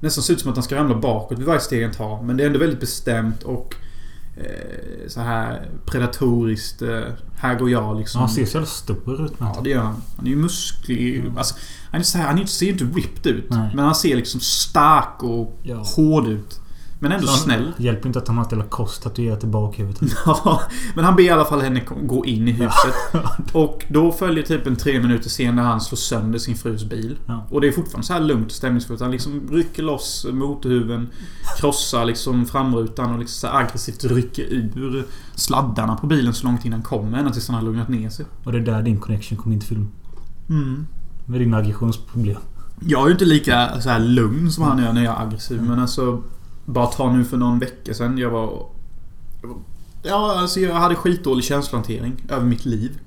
[0.00, 2.22] Nästan ser ut som att han ska ramla bakåt vid varje steg han tar.
[2.22, 3.74] Men det är ändå väldigt bestämt och...
[4.36, 6.82] Eh, så här predatoriskt.
[6.82, 7.00] Eh,
[7.36, 8.20] här går jag liksom.
[8.20, 9.32] Han ser så jävla stor ut.
[9.38, 10.02] Ja, det gör han.
[10.16, 11.24] Han är ju musklig.
[11.36, 11.54] Alltså,
[11.90, 13.50] han, är så här, han ser ju inte ripped ut.
[13.50, 13.70] Nej.
[13.74, 15.76] Men han ser liksom stark och Ja.
[15.96, 16.60] hård ut.
[17.02, 17.72] Men ändå Så snäll.
[17.76, 20.02] Hjälper inte att han har ett jävla kors tatuerat i bakhuvudet.
[20.26, 20.62] Ja,
[20.94, 22.94] men han ber i alla fall henne gå in i huset.
[23.52, 27.18] Och då följer typ en tre minuter sen när han slår sönder sin frus bil.
[27.26, 27.46] Ja.
[27.50, 29.00] Och det är fortfarande så här lugnt och stämningsfullt.
[29.00, 31.08] Han liksom rycker loss motorhuven,
[31.58, 37.18] krossar liksom framrutan och liksom aggressivt rycker ur sladdarna på bilen så långt innan kommer.
[37.18, 38.26] Ända tills han har lugnat ner sig.
[38.44, 39.88] Och det är där din connection kom in till film.
[40.48, 40.86] Mm.
[41.26, 42.40] Med dina aggressionsproblem.
[42.80, 45.62] Jag är ju inte lika så här lugn som han är när jag är aggressiv.
[45.62, 46.22] Men alltså...
[46.64, 48.18] Bara ta nu för någon vecka sedan.
[48.18, 48.66] Jag var...
[50.02, 52.98] Ja, alltså jag hade skitdålig känslohantering över mitt liv.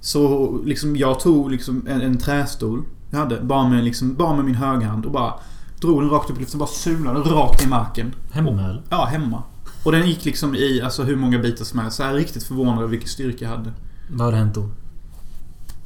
[0.00, 2.82] Så liksom jag tog liksom en, en trästol.
[3.10, 3.40] Jag hade.
[3.40, 5.34] Bara med, liksom, bara med min högerhand och bara
[5.80, 6.58] drog den rakt upp i luften.
[6.58, 8.14] Bara sulade rakt i marken.
[8.32, 8.82] Hemma eller?
[8.88, 9.42] Ja, hemma.
[9.84, 11.96] Och den gick liksom i alltså hur många bitar som helst.
[11.96, 13.72] Så jag är riktigt förvånad över vilken styrka jag hade.
[14.10, 14.68] Vad hade hänt då?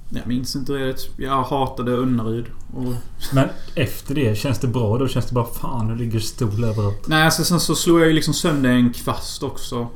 [0.09, 0.97] Jag minns inte det.
[1.17, 2.45] Jag hatade Unnaryd.
[2.75, 2.95] Och
[3.33, 5.09] Men efter det, känns det bra då?
[5.09, 7.09] Känns det bara fan, nu ligger stol överallt.
[7.09, 9.89] Nej, alltså sen så slog jag ju liksom sönder en kvast också.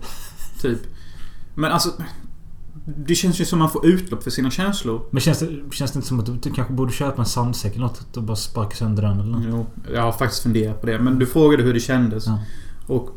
[0.62, 0.78] Typ.
[1.54, 1.90] Men alltså...
[2.96, 5.02] Det känns ju som man får utlopp för sina känslor.
[5.10, 7.72] Men känns det, känns det inte som att du, du kanske borde köpa en sandsäck
[7.72, 9.44] eller något och bara sparka sönder den eller något?
[9.48, 10.98] Jo, jag har faktiskt funderat på det.
[10.98, 12.26] Men du frågade hur det kändes.
[12.26, 12.38] Ja.
[12.86, 13.10] Och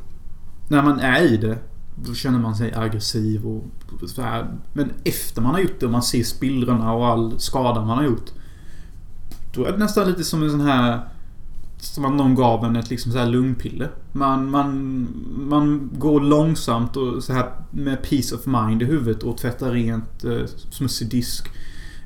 [0.67, 1.57] när man är i det,
[1.95, 3.63] då känner man sig aggressiv och
[4.09, 4.55] så här.
[4.73, 8.05] Men efter man har gjort det och man ser spillrorna och all skada man har
[8.05, 8.31] gjort.
[9.53, 11.01] Då är det nästan lite som en sån här...
[11.77, 13.91] Som att någon gav en ett liksom så här lugnpiller.
[14.11, 19.37] Man, man, man går långsamt och så här med peace of mind i huvudet och
[19.37, 21.47] tvättar rent eh, smutsig disk.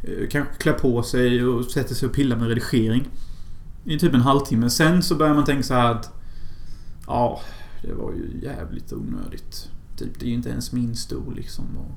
[0.04, 3.08] Eh, kanske klär på sig och sätter sig och pillar med redigering.
[3.84, 4.69] I typ en halvtimme.
[4.69, 6.13] Sen så börjar man tänka så här att...
[7.08, 7.41] Ja,
[7.82, 9.69] det var ju jävligt onödigt.
[9.97, 11.65] Typ, det är ju inte ens min stol liksom.
[11.77, 11.91] Och,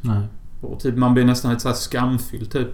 [0.00, 0.28] Nej.
[0.60, 2.70] och typ man blir nästan lite så här skamfylld typ.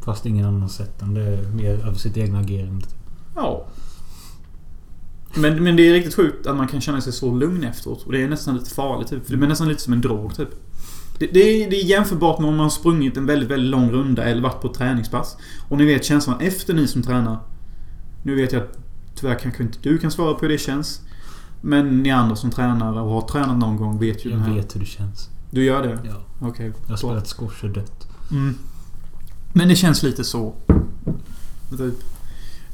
[0.00, 1.14] Fast ingen annan sett den.
[1.14, 2.86] Det är mer över sitt egna agerande.
[3.34, 3.66] Ja.
[5.34, 8.02] Men, men det är riktigt sjukt att man kan känna sig så lugn efteråt.
[8.02, 9.26] Och det är nästan lite farligt typ.
[9.26, 10.48] För det är nästan lite som en drog typ.
[11.18, 13.90] Det, det, är, det är jämförbart med om man har sprungit en väldigt, väldigt lång
[13.90, 15.36] runda eller varit på ett träningspass.
[15.68, 17.38] Och ni vet känslan efter ni som tränar.
[18.22, 18.78] Nu vet jag att
[19.14, 21.00] tyvärr kanske inte du kan svara på hur det känns.
[21.64, 24.54] Men ni andra som tränar och har tränat någon gång vet ju den Jag här.
[24.54, 25.28] vet hur det känns.
[25.50, 25.98] Du gör det?
[26.04, 26.46] Ja.
[26.48, 26.72] Okej.
[26.82, 28.08] Jag har spelat squash och dött.
[28.30, 28.54] Mm.
[29.52, 30.54] Men det känns lite så.
[31.78, 31.94] Typ.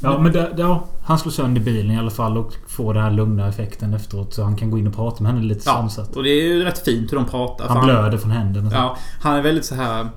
[0.01, 3.11] Ja, men det, ja, han slår sönder bilen i alla fall och får den här
[3.11, 4.35] lugna effekten efteråt.
[4.35, 6.16] Så han kan gå in och prata med henne lite Ja, sansat.
[6.16, 7.68] och det är ju rätt fint hur de pratar.
[7.68, 8.70] Han För blöder från händerna.
[8.72, 10.09] Ja, han är väldigt så här.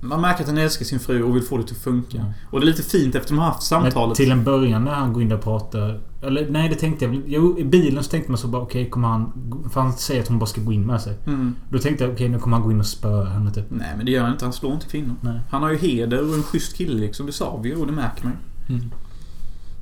[0.00, 2.18] Man märker att han älskar sin fru och vill få det att funka.
[2.18, 2.24] Ja.
[2.50, 4.16] Och det är lite fint efter de har haft Men samtalet.
[4.16, 6.00] till en början när han går in där och pratar.
[6.22, 7.22] Eller nej, det tänkte jag.
[7.26, 9.32] Jo, i bilen så tänkte man så bara okej, kommer han...
[9.72, 11.18] För han säger att hon bara ska gå in med sig.
[11.26, 11.54] Mm.
[11.70, 13.64] Då tänkte jag okej, nu kommer han gå in och spöa henne typ.
[13.68, 14.44] Nej, men det gör han inte.
[14.44, 15.14] Han slår inte kvinnor.
[15.20, 15.40] Nej.
[15.50, 17.26] Han har ju heder och en schysst kille liksom.
[17.26, 18.32] Det sa vi ju och det märker man
[18.68, 18.74] ju.
[18.74, 18.90] Mm.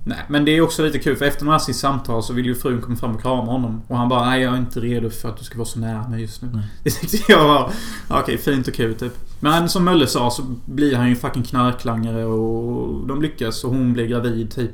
[0.09, 2.55] Nej, men det är också lite kul för efter några sitt samtal så vill ju
[2.55, 3.83] frun komma fram och krama honom.
[3.89, 6.09] Och han bara Nej, jag är inte redo för att du ska vara så nära
[6.09, 6.49] mig just nu.
[6.53, 6.65] Nej.
[6.83, 7.73] Det tyckte jag var...
[8.09, 9.13] Okej, fint och kul typ.
[9.41, 13.93] Men som Mölle sa så blir han ju fucking knarklangare och de lyckas och hon
[13.93, 14.73] blir gravid typ.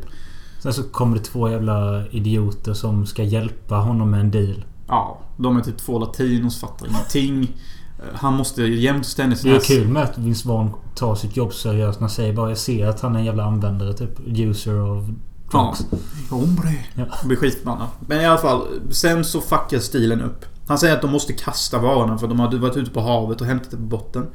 [0.63, 4.65] Sen så kommer det två jävla idioter som ska hjälpa honom med en deal.
[4.89, 7.57] Ja, de är typ två latinos, fattar ingenting.
[7.99, 11.55] Eh, Han måste jämt ständigt Det är kul med att Vince Vaughn tar sitt jobb
[11.55, 12.01] seriöst.
[12.01, 14.11] Han säger bara jag ser att han är en jävla användare typ.
[14.27, 15.05] User of
[15.53, 15.75] Ja.
[15.79, 15.87] drugs.
[16.31, 16.75] Hombre.
[16.95, 17.05] Ja.
[17.25, 17.89] Blir skitförbannad.
[18.07, 20.45] Men i alla fall, sen så fuckar stilen upp.
[20.67, 23.47] Han säger att de måste kasta varorna för de har varit ute på havet och
[23.47, 24.27] hämtat det på botten.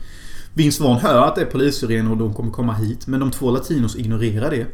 [0.53, 3.07] Vince Vaughn hör att det är polissirener och de kommer komma hit.
[3.07, 4.65] Men de två latinos ignorerar det.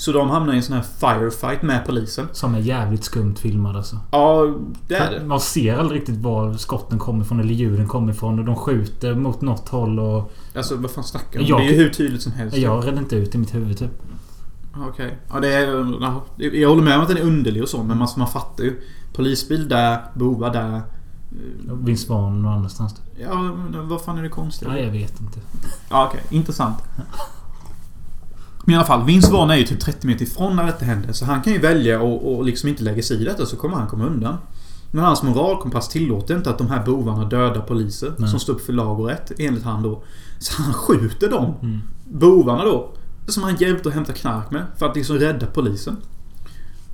[0.00, 2.28] Så de hamnar i en sån här firefight med polisen.
[2.32, 3.96] Som är jävligt skumt filmad alltså.
[4.10, 4.54] Ja,
[4.88, 5.24] det är det.
[5.26, 8.38] Man ser aldrig riktigt var skotten kommer ifrån eller ljuden kommer ifrån.
[8.38, 10.32] Och de skjuter mot något håll och...
[10.56, 11.48] Alltså vad fan snackar du om?
[11.48, 12.56] Jag- Det är ju hur tydligt som helst.
[12.56, 13.90] Jag redde inte ut i mitt huvud typ.
[14.88, 15.18] Okej.
[15.32, 15.66] Ja, det är...
[16.00, 18.64] ja, Jag håller med om att den är underlig och så, men man, man fattar
[18.64, 18.80] ju.
[19.12, 20.80] Polisbil där, bovar där.
[21.82, 23.04] Vince Vaughn någon annanstans typ.
[23.30, 23.50] Ja,
[23.82, 24.68] vad fan är det konstigt?
[24.68, 25.38] Nej, jag vet inte.
[25.90, 26.20] Ja, okej.
[26.30, 26.76] Intressant.
[28.70, 31.12] Men i alla fall, Vince Vaughn är ju typ 30 meter ifrån när detta händer.
[31.12, 33.76] Så han kan ju välja och, och liksom inte lägga sig i detta så kommer
[33.76, 34.36] han komma undan.
[34.90, 38.28] Men hans moralkompass tillåter inte att de här bovarna dödar poliser Nej.
[38.28, 40.02] som står upp för lag och rätt, enligt han då.
[40.38, 41.54] Så han skjuter dem.
[41.62, 41.80] Mm.
[42.04, 42.92] Bovarna då.
[43.26, 44.66] Som han hjälpte att hämta knark med.
[44.76, 45.96] För att liksom rädda polisen.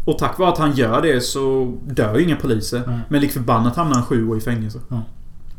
[0.05, 2.83] Och tack vare att han gör det så dör ju inga poliser.
[2.87, 3.01] Nej.
[3.09, 4.81] Men lik förbannat hamnar han sju år i fängelse.
[4.89, 5.03] Ja.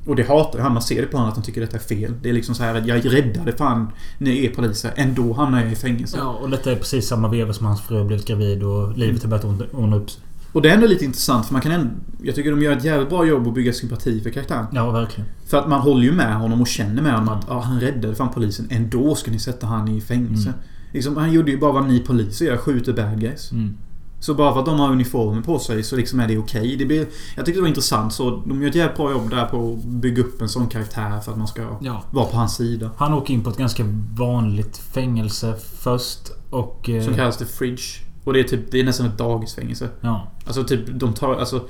[0.07, 0.73] Och det hatar han.
[0.73, 2.13] Man ser det på honom att han tycker detta är fel.
[2.21, 4.91] Det är liksom så här att jag räddade fan ni är poliser.
[4.95, 6.17] Ändå hamnar jag i fängelse.
[6.17, 9.23] Ja, och detta är precis samma veva som hans fru har blivit gravid och livet
[9.23, 10.21] har börjat ordna- upp sig.
[10.51, 11.89] Och det är ändå lite intressant för man kan ändå...
[12.21, 14.65] Jag tycker de gör ett jävligt bra jobb att bygga sympati för karaktären.
[14.71, 15.29] Ja, verkligen.
[15.45, 18.15] För att man håller ju med honom och känner med honom att ja, han räddade
[18.15, 18.67] fan polisen.
[18.69, 20.49] Ändå ska ni sätta han i fängelse.
[20.49, 20.59] Mm.
[20.93, 22.57] Liksom, han gjorde ju bara vad ni poliser gör.
[22.57, 23.51] Skjuter bad guys.
[23.51, 23.77] Mm.
[24.19, 26.75] Så bara för att de har uniformer på sig så liksom är det okej.
[26.75, 28.13] Det blir, jag tyckte det var intressant.
[28.13, 31.19] Så de gör ett jävligt bra jobb där på att bygga upp en sån karaktär
[31.19, 32.03] för att man ska Ja.
[32.11, 32.89] vara på hans sida.
[32.97, 33.83] Han åker in på ett ganska
[34.15, 36.19] vanligt fängelse först.
[36.49, 36.89] Och...
[36.89, 37.83] eh, Som kallas det Fridge.
[38.23, 39.89] Och det är typ, det är nästan ett dagisfängelse.
[40.01, 40.27] Ja.
[40.47, 41.67] Alltså typ, de tar, alltså...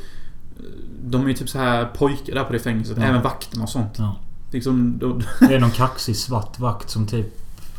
[1.03, 2.97] De är ju typ så här pojkar där på det fängelset.
[2.97, 3.03] Ja.
[3.03, 3.93] Även vakterna och sånt.
[3.97, 4.15] ja.
[4.51, 7.27] Liksom, de, Det är någon kaxig svart vakt som typ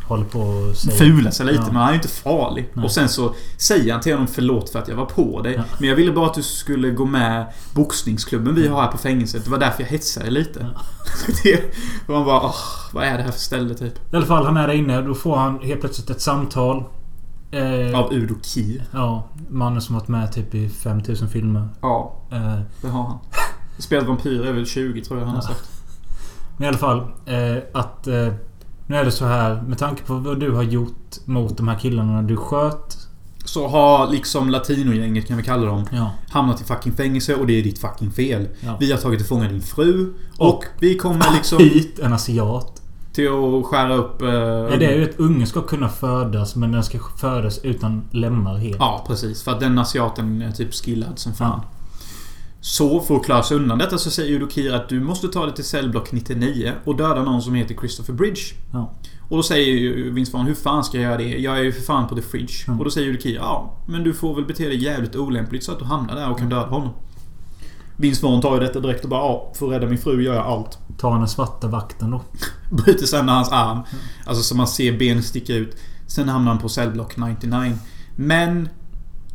[0.09, 0.99] håller på och säger...
[0.99, 1.67] Fula sig lite, Ja.
[1.67, 2.69] men han är ju inte farlig.
[2.73, 2.85] Nej.
[2.85, 5.55] Och sen så säger han till honom förlåt för att jag var på dig.
[5.57, 5.63] Ja.
[5.79, 9.45] Men jag ville bara att du skulle gå med boxningsklubben vi har här på fängelset.
[9.45, 10.61] Det var därför jag hetsade lite.
[11.43, 11.57] det,
[12.07, 12.55] och man bara, åh,
[12.93, 14.13] vad är det här för ställe typ?
[14.13, 15.01] I alla fall, han är där inne.
[15.03, 16.85] Då får han helt plötsligt ett samtal.
[17.51, 18.85] Eh, Av Udo Kier.
[18.93, 19.29] Ja.
[19.49, 21.69] Mannen som varit med typ i 5000 filmer.
[21.81, 23.19] Ja, Eh, det har han.
[23.79, 25.49] Spelat vampyr är väl 20 tror jag han har Ja.
[25.49, 25.71] sagt.
[26.57, 26.99] men i alla fall.
[27.27, 28.07] Eh, att...
[28.91, 29.63] Nu är det så här.
[29.63, 32.97] Med tanke på vad du har gjort mot de här killarna när du sköt.
[33.45, 36.11] Så har liksom latinogänget kan vi kalla dem Ja.
[36.31, 38.49] hamnat i fucking fängelse och det är ditt fucking fel.
[38.61, 38.77] ja.
[38.81, 42.83] Vi har tagit ifrån din fru och, Och- vi kommer liksom Hit en asiat.
[43.13, 44.23] till att skära upp...
[44.23, 48.03] Eh, Ja, det är ju att ungen ska kunna födas men den ska födas utan
[48.11, 48.77] lemmar helt.
[48.79, 49.43] Ja, precis.
[49.43, 51.61] För att den asiaten är typ skillad som fan.
[51.63, 51.71] Ja.
[52.61, 55.45] Så för att klara sig undan detta så säger Udo Kier att du måste ta
[55.47, 58.41] dig till cellblock 99 och döda någon som heter Christopher Bridge.
[58.73, 58.95] Ja.
[59.29, 61.39] Och då säger ju Vince Vaughn, hur fan ska jag göra det?
[61.39, 62.55] Jag är ju för fan på The Fridge.
[62.67, 62.79] Mm.
[62.79, 65.73] Och då säger Udo Kier, ja, men du får väl bete dig jävligt olämpligt så
[65.73, 66.91] att du hamnar där och kan döda honom.
[67.97, 70.35] Vince Vaughn tar ju detta direkt och bara, ja, för att rädda min fru gör
[70.35, 70.79] jag allt.
[70.99, 72.23] Ta den svarta vakten då.
[72.71, 73.79] Bryter sönder hans arm.
[74.27, 75.77] Alltså så man ser benet sticka ut.
[76.07, 77.73] Sen hamnar han på cellblock 99.
[78.17, 78.69] Men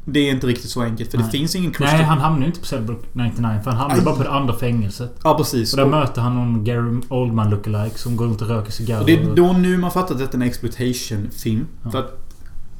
[0.05, 1.27] det är inte riktigt så enkelt för Nej.
[1.27, 1.97] det finns ingen Christopher...
[1.97, 4.01] Nej, han hamnar ju inte på Cellblock 99 för han hamnar Aj.
[4.01, 5.15] bara på det andra fängelset.
[5.23, 5.73] Ja, precis.
[5.73, 8.99] Och där Och- möter han någon Gary Oldman lookalike som går runt och röker cigarrer.
[9.01, 11.67] Och det är då nu man fattar att detta är en exploitation-film.
[11.83, 11.91] Ja.
[11.91, 12.33] För att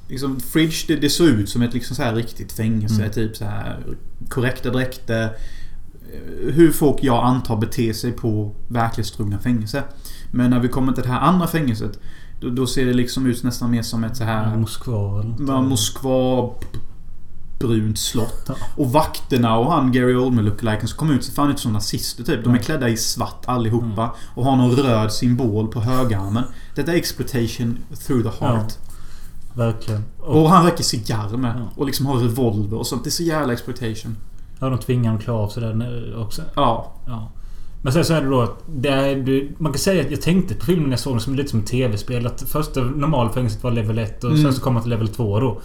[0.07, 2.95] liksom, Fridge, det, det såg ut som ett liksom så här riktigt fängelse.
[3.01, 3.12] Mm.
[3.12, 3.79] Typ så här
[4.29, 5.23] korrekta dräkter.
[5.23, 9.83] eh, Hur folk jag antar beter sig på verklighetstrogna fängelse.
[10.31, 11.99] Men när vi kommer till det här andra fängelset.
[12.41, 14.57] Då, då ser det liksom ut nästan mer som ett så här...
[14.57, 15.69] Moskva eller något.
[15.69, 16.49] Moskva
[17.67, 18.43] brunt slott.
[18.47, 18.56] Ja.
[18.78, 22.23] Och vakterna och han Gary Oldman lookaliken som kom ut ser fan ut som nazister
[22.23, 22.43] typ.
[22.43, 22.63] De är Ja.
[22.63, 23.86] klädda i svart allihopa.
[24.04, 24.10] Mm.
[24.36, 26.43] Och har någon röd symbol på högerarmen.
[26.76, 28.73] Detta är exploitation through the heart.
[29.54, 30.04] Verkligen.
[30.19, 31.56] Och, Och han röker cigarr med.
[31.60, 31.71] Ja.
[31.76, 33.04] Och liksom har revolver och sånt.
[33.04, 34.17] Det är så jävla exploitation.
[34.60, 36.41] ja, de tvingar honom klä av sig där också.
[36.56, 36.93] Ja.
[37.08, 37.32] Ja.
[37.82, 40.56] Men sen så är det då att det är, Man kan säga att jag tänkte
[40.56, 42.28] på filmen när jag såg den som lite som ett tv-spel.
[42.28, 44.43] Att första normala fängelset var level 1 och Mm.
[44.43, 45.62] sen så kom man till level 2 då.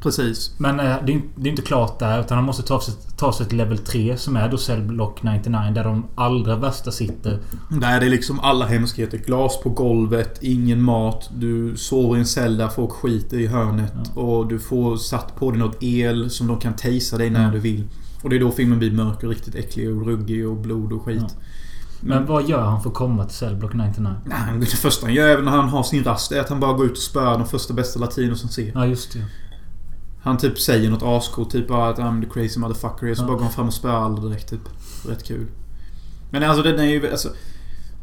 [0.00, 0.54] Precis.
[0.58, 3.32] Men eh, det är, det är inte klart där utan han måste ta sig, ta
[3.32, 7.38] sig till level 3 som är då Cellblock 99 där de allra värsta sitter.
[7.70, 9.18] Där är det liksom alla hemskheter.
[9.18, 11.30] Glas på golvet, ingen mat.
[11.38, 13.92] Du sover i en cell där folk skiter i hörnet.
[14.14, 14.22] Ja.
[14.22, 17.52] Och du får satt på dig något el som de kan tejsa dig när Mm.
[17.52, 17.84] du vill.
[18.22, 21.02] Och det är då filmen blir mörk och riktigt äcklig och ruggig och blod och
[21.04, 21.18] skit.
[21.20, 21.28] Ja.
[22.00, 24.14] Men vad gör han för att komma till Cellblock 99?
[24.24, 26.60] Nej, han- det första han gör även när han har sin rast är att han
[26.60, 28.72] bara går ut och spöar de första bästa latinos som ser.
[28.74, 29.24] Ja, just det.
[30.22, 31.50] Han typ säger något ascoolt.
[31.50, 33.14] Typ bara att I'm the crazy motherfucker.
[33.14, 33.26] Så Ja.
[33.26, 34.60] bara går han fram och spöar alla direkt typ.
[35.08, 35.46] Rätt kul.
[36.30, 37.10] Men alltså den är ju...
[37.10, 37.28] Alltså,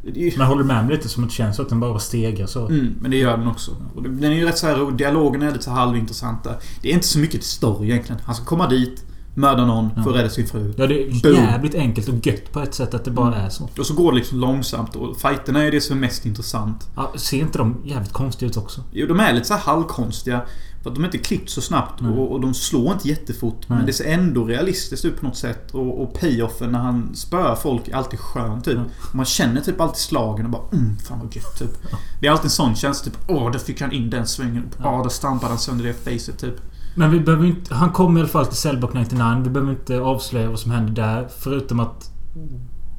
[0.02, 1.80] det är ju Men håller du med mig lite som att det känns att den
[1.80, 2.66] bara stegar så?
[2.68, 3.70] Mm, men det gör den också.
[3.94, 4.90] Och den är ju rätt så här.
[4.90, 6.54] Dialogen är lite så halvintressanta.
[6.82, 8.20] Det är inte så mycket story egentligen.
[8.24, 9.04] Han ska komma dit,
[9.34, 10.02] mörda någon Ja.
[10.02, 10.74] för att rädda sin fru.
[10.76, 11.34] Ja, det är Boom.
[11.34, 13.46] jävligt enkelt och gött på ett sätt att det bara Mm.
[13.46, 13.68] är så.
[13.78, 16.88] Och så går det liksom långsamt och fighterna är det som är mest intressant.
[16.96, 18.84] Ja, ser inte de jävligt konstiga ut också?
[18.92, 20.40] Jo, de är lite så här halvkonstiga.
[20.82, 22.10] För att de är inte klippt så snabbt Nej.
[22.12, 23.68] och, och de slår inte jättefort.
[23.68, 23.76] Nej.
[23.78, 25.70] Men det ser ändå realistiskt ut på något sätt.
[25.70, 28.76] Och, och payoffen när han spöar folk är alltid skön typ.
[28.76, 28.84] Ja.
[29.12, 31.78] Man känner typ alltid slagen och bara mm, fan vad gött typ.
[32.20, 34.68] Det är alltid en sån känsla typ åh, där fick han in den svängen.
[34.78, 35.02] Åh, Ja.
[35.02, 36.54] där stampade han sönder det facet typ.
[36.94, 37.74] Men vi behöver inte...
[37.74, 39.40] Han kommer i alla fall till Cellblock 99.
[39.44, 41.28] Vi behöver inte avslöja vad som händer där.
[41.38, 42.10] Förutom att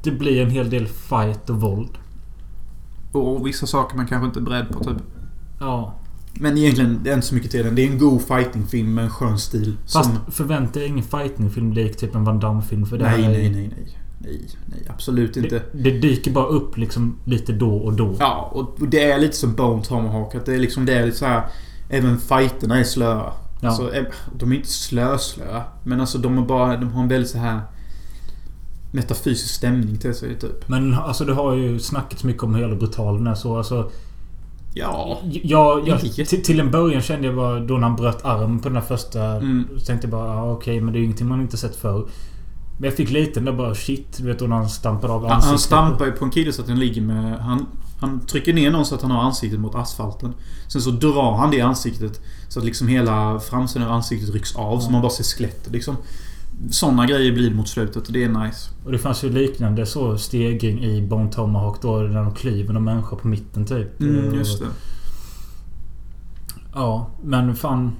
[0.02, 1.98] det blir en hel del fight och våld.
[3.12, 4.96] Och, och vissa saker man kanske inte är beredd på typ.
[5.60, 5.94] Ja.
[6.34, 7.74] Men egentligen, det är inte så mycket till den.
[7.74, 9.76] Det är en god fightingfilm med en skön stil.
[9.92, 10.32] Fast som...
[10.32, 12.86] förvänta dig ingen fightingfilm lik typ en Van Damme-film.
[12.86, 13.98] För det Nej, är- nej, nej, nej.
[14.18, 14.86] Nej, nej.
[14.88, 15.62] Absolut inte.
[15.72, 18.16] Det, det dyker bara upp liksom lite då och då.
[18.18, 20.34] Ja, och och det är lite som Bone Tomahawk.
[20.34, 21.42] Att det är liksom det är lite så här.
[21.88, 23.32] Även fighterna är slöa.
[23.60, 23.68] Ja.
[23.68, 24.04] Alltså, eh,
[24.38, 25.62] de är inte slö-slöa.
[25.84, 26.76] Men alltså de har bara...
[26.76, 27.60] De har en väldigt så här...
[28.92, 30.68] Metafysisk stämning till sig typ.
[30.68, 33.56] Men alltså det har ju snackats mycket om hur jävla brutal den är så.
[33.56, 33.90] Alltså,
[34.74, 35.18] Ja.
[35.24, 38.68] jag, jag, till, till en början kände jag bara då när han bröt arm på
[38.68, 39.22] den här första...
[39.24, 39.68] Mm.
[39.78, 42.08] Så tänkte jag bara ja, okej men det är ju ingenting man inte sett förr.
[42.78, 44.16] Men jag fick lite den där bara shit.
[44.16, 45.48] Du vet då när han stampar av ansiktet.
[45.48, 47.38] han stampar ju på en kille så att den ligger med...
[47.38, 47.66] Han,
[48.00, 50.34] han trycker ner någon så att han har ansiktet mot asfalten.
[50.68, 54.80] Sen så drar han det ansiktet så att liksom hela framsidan av ansiktet rycks av
[54.80, 54.90] så Ja.
[54.90, 55.96] man bara ser skelettet liksom.
[56.70, 58.70] Sådana grejer blir mot slutet och det är nice.
[58.84, 62.84] Och det fanns ju liknande så stegring i Bone Tomahawk då när de klyver någon
[62.84, 64.00] människa på mitten typ.
[64.00, 64.66] Mm, Eh, just det.
[66.74, 67.92] Ja, men fan...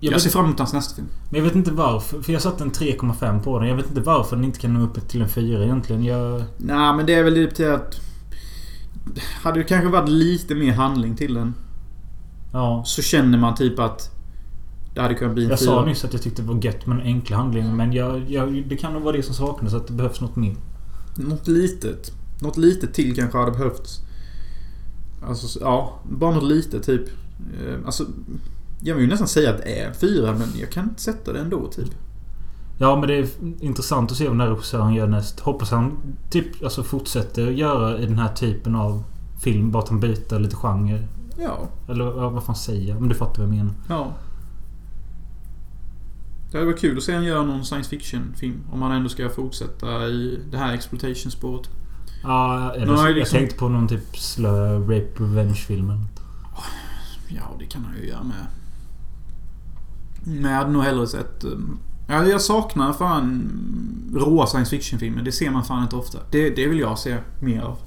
[0.00, 1.08] Jag, Jag, ser fram emot hans nästa film.
[1.30, 2.22] men jag vet inte varför.
[2.22, 3.68] För jag satte en 3,5 på den.
[3.68, 6.04] Jag vet inte varför den inte kan nå upp till en 4 egentligen.
[6.04, 6.42] Jag...
[6.56, 8.00] Nej men det är väl lite till att...
[9.42, 11.54] Hade det kanske varit lite mer handling till den.
[12.52, 12.82] Ja.
[12.86, 14.10] Så känner man typ att...
[14.98, 15.66] Det hade kunnat bli en Jag fyra.
[15.68, 17.76] sa nyss att jag tyckte det var gött med den enkla handlingen.
[17.76, 19.74] Men jag, jag, det kan nog vara det som saknas.
[19.74, 20.56] Att det behövs något mer.
[21.16, 22.12] Något litet.
[22.42, 24.00] Något litet till kanske hade behövts.
[25.28, 25.98] Alltså, ja.
[26.10, 27.08] Bara något litet typ.
[27.08, 28.04] Eh, Alltså...
[28.80, 31.32] Jag vill ju nästan säga att det är en fyra men jag kan inte sätta
[31.32, 31.90] det ändå typ.
[32.78, 33.28] Ja men det är
[33.60, 35.40] intressant att se vad den här regissören gör näst.
[35.40, 35.92] Hoppas han
[36.30, 39.02] typ alltså fortsätter göra i den här typen av
[39.40, 39.70] film.
[39.70, 41.06] Bara att han byter lite genre.
[41.38, 41.58] Ja.
[41.88, 43.00] Eller vad fan säger jag?
[43.00, 43.74] Men du fattar vad jag menar.
[43.88, 44.12] Ja.
[46.50, 48.60] Det hade varit kul att se han göra någon science fiction-film.
[48.72, 51.68] Om han ändå ska fortsätta i det här exploitation-spåret.
[52.22, 56.04] Ja, eller, jag liksom- tänkte på någon typ slö rape revenge-filmen.
[57.28, 58.46] Ja, det kan han ju göra med.
[60.24, 61.44] Men jag hade nog hellre sett...
[61.44, 61.78] um,
[62.10, 63.50] Ja, jag saknar fan
[64.14, 65.22] råa science fiction-filmer.
[65.22, 66.18] Det ser man fan inte ofta.
[66.30, 67.78] Det, det vill jag se mer av.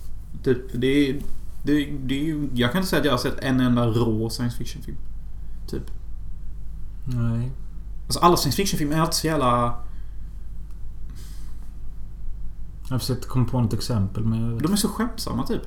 [0.43, 1.15] Typ, det är...
[1.63, 4.29] Det, det är ju- jag kan inte säga att jag har sett en enda rå
[4.29, 4.97] science fiction-film.
[5.69, 5.83] Typ.
[7.05, 7.51] Nej.
[8.11, 9.75] Alltså alla science fiction-filmer är alltid så jävla...
[12.83, 14.57] Jag har försökt komma på något exempel men...
[14.57, 15.61] De är så skämtsamma typ.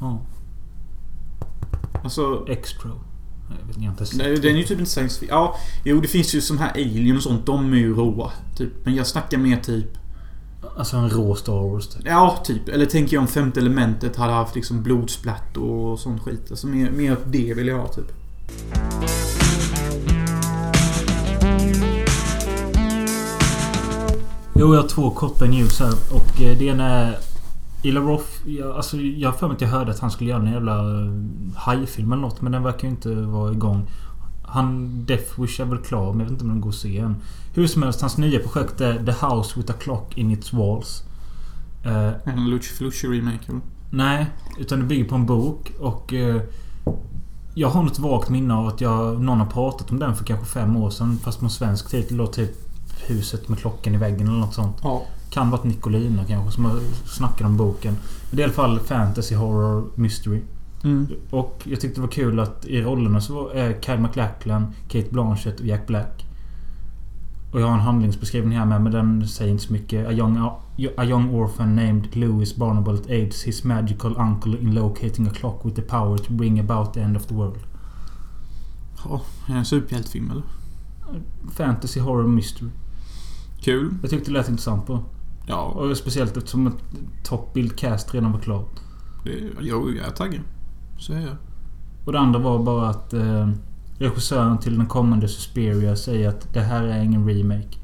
[0.00, 0.20] Ja.
[2.04, 2.44] Alltså...
[2.46, 2.62] Nej,
[3.60, 5.38] Jag vet inte, jag har inte sett Nej, den är ju typ inte science fiction.
[5.38, 7.46] Ja, jo det finns ju som här Alien och sånt.
[7.46, 8.32] De är ju råa.
[8.56, 8.72] Typ.
[8.84, 9.98] Men jag snackar mer typ...
[10.76, 12.02] Alltså en rå Star Wars typ.
[12.04, 12.68] Ja, typ.
[12.68, 16.46] Eller tänker jag om femte elementet hade haft liksom blodsplatt och sån skit.
[16.50, 18.12] Alltså mer, mer det vill jag ha typ.
[24.60, 25.94] Jo, jag har två korta news här.
[26.10, 27.16] Och eh, det ena är...
[27.82, 28.48] Ila Roth.
[28.48, 30.78] Jag, alltså, jag har för mig att jag hörde att han skulle göra en jävla
[30.78, 31.12] eh,
[31.54, 32.40] hajfilm eller något.
[32.42, 33.90] Men den verkar ju inte vara igång.
[34.42, 34.90] Han...
[35.04, 37.16] Death Wish är väl klar, men jag vet inte om den går att se än.
[37.54, 41.02] Hur som helst, hans nya projekt är The House with a Clock in its Walls.
[41.84, 43.60] Eh, En Luci Flusci remake eller?
[43.90, 44.26] Nej,
[44.58, 46.14] utan det bygger på en bok och...
[46.14, 46.42] Eh,
[47.54, 50.46] jag har något vagt minne av att jag, någon har pratat om den för kanske
[50.46, 51.18] fem år sedan.
[51.22, 52.67] Fast med svensk titel då typ
[53.08, 54.76] Huset med klockan i väggen eller något sånt.
[54.82, 55.02] Ja.
[55.30, 57.96] Kan varit Nicolina kanske som har snackat om boken.
[58.30, 60.40] Men det är i alla fall fantasy, horror, mystery.
[60.84, 61.06] Mm.
[61.30, 65.08] Och jag tyckte det var kul att i rollerna så var eh, Kyle MacLachlan, Kate
[65.10, 66.24] Blanchett och Jack Black.
[67.52, 70.08] Och jag har en handlingsbeskrivning här med men den säger inte så mycket.
[70.08, 70.36] A young,
[70.96, 75.76] a young orphan named Louis Barnabalt aids his magical uncle in locating a clock with
[75.76, 77.58] the power to bring about the end of the world.
[79.04, 80.42] Ja, är det en superhjältefilm eller?
[81.50, 82.70] Fantasy, horror, mystery.
[83.60, 83.94] Kul.
[84.02, 85.04] Jag tyckte det lät intressant på.
[85.46, 86.74] Ja, Och speciellt eftersom ett
[87.24, 88.70] top build cast redan var klart.
[89.60, 90.40] jo, jag är taggad.
[90.98, 91.36] Så är jag.
[92.04, 93.48] Och det andra var bara att eh,
[93.98, 97.78] regissören till den kommande Suspiria säger att det här är ingen remake.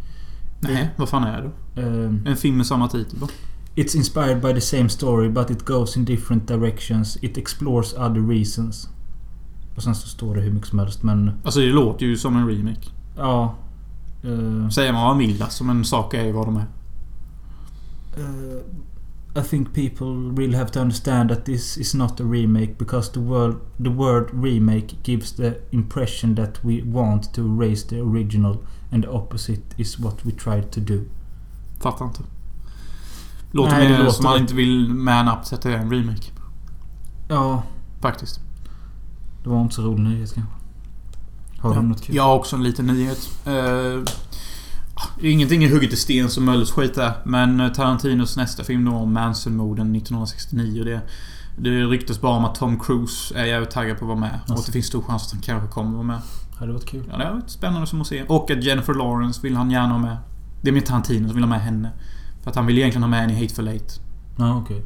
[0.61, 1.43] Nej, vad fan är
[1.75, 1.83] det?
[1.83, 3.31] Eh, En film med samma titel bara.
[3.77, 7.18] It's inspired by the same story but it goes in different directions.
[7.22, 8.89] It explores other reasons.
[9.77, 11.31] Och sen så står det hur mycket som helst men...
[11.45, 12.89] Alltså det låter ju som en remake.
[13.16, 13.55] Ja.
[14.25, 16.66] Eh, Säger man vad man vill alltså, men saker är ju vad de är.
[18.18, 18.61] Uh,
[19.37, 20.07] I think people
[20.37, 24.31] really have to understand that this is not a remake because the word the word
[24.33, 28.59] remake gives the impression that we want to erase the original
[28.93, 31.01] and the opposite is what we try to do.
[31.81, 32.22] Fattar inte.
[33.51, 36.31] Låter Nej, mer som man inte vill man up till att det är en remake.
[37.29, 37.62] Ja,
[38.01, 38.41] Faktiskt.
[39.43, 40.53] det var inte så rolig nyhet kanske.
[41.68, 42.16] Har du något kul?
[42.16, 43.28] Jag har också en liten nyhet.
[43.46, 44.04] Uh,
[45.22, 47.12] ingenting är hugget i sten som Mölles skit är.
[47.24, 50.84] Men eh, Tarantinos nästa film då om Manson-morden 1969.
[50.84, 51.00] Det,
[51.56, 54.40] det ryktas bara om att Tom Cruise är jävligt taggad på att vara med.
[54.48, 56.20] Och att det finns stor chans att han kanske kommer att vara med.
[56.58, 57.04] Hade varit kul.
[57.10, 58.22] Ja, det är spännande som att se.
[58.22, 60.16] Och att Jennifer Lawrence vill han gärna ha med.
[60.62, 61.90] Det är med Tarantino som vill ha med henne.
[62.42, 64.00] För att han vill egentligen ha med henne i Hateful Eight.
[64.36, 64.84] Ja, okej.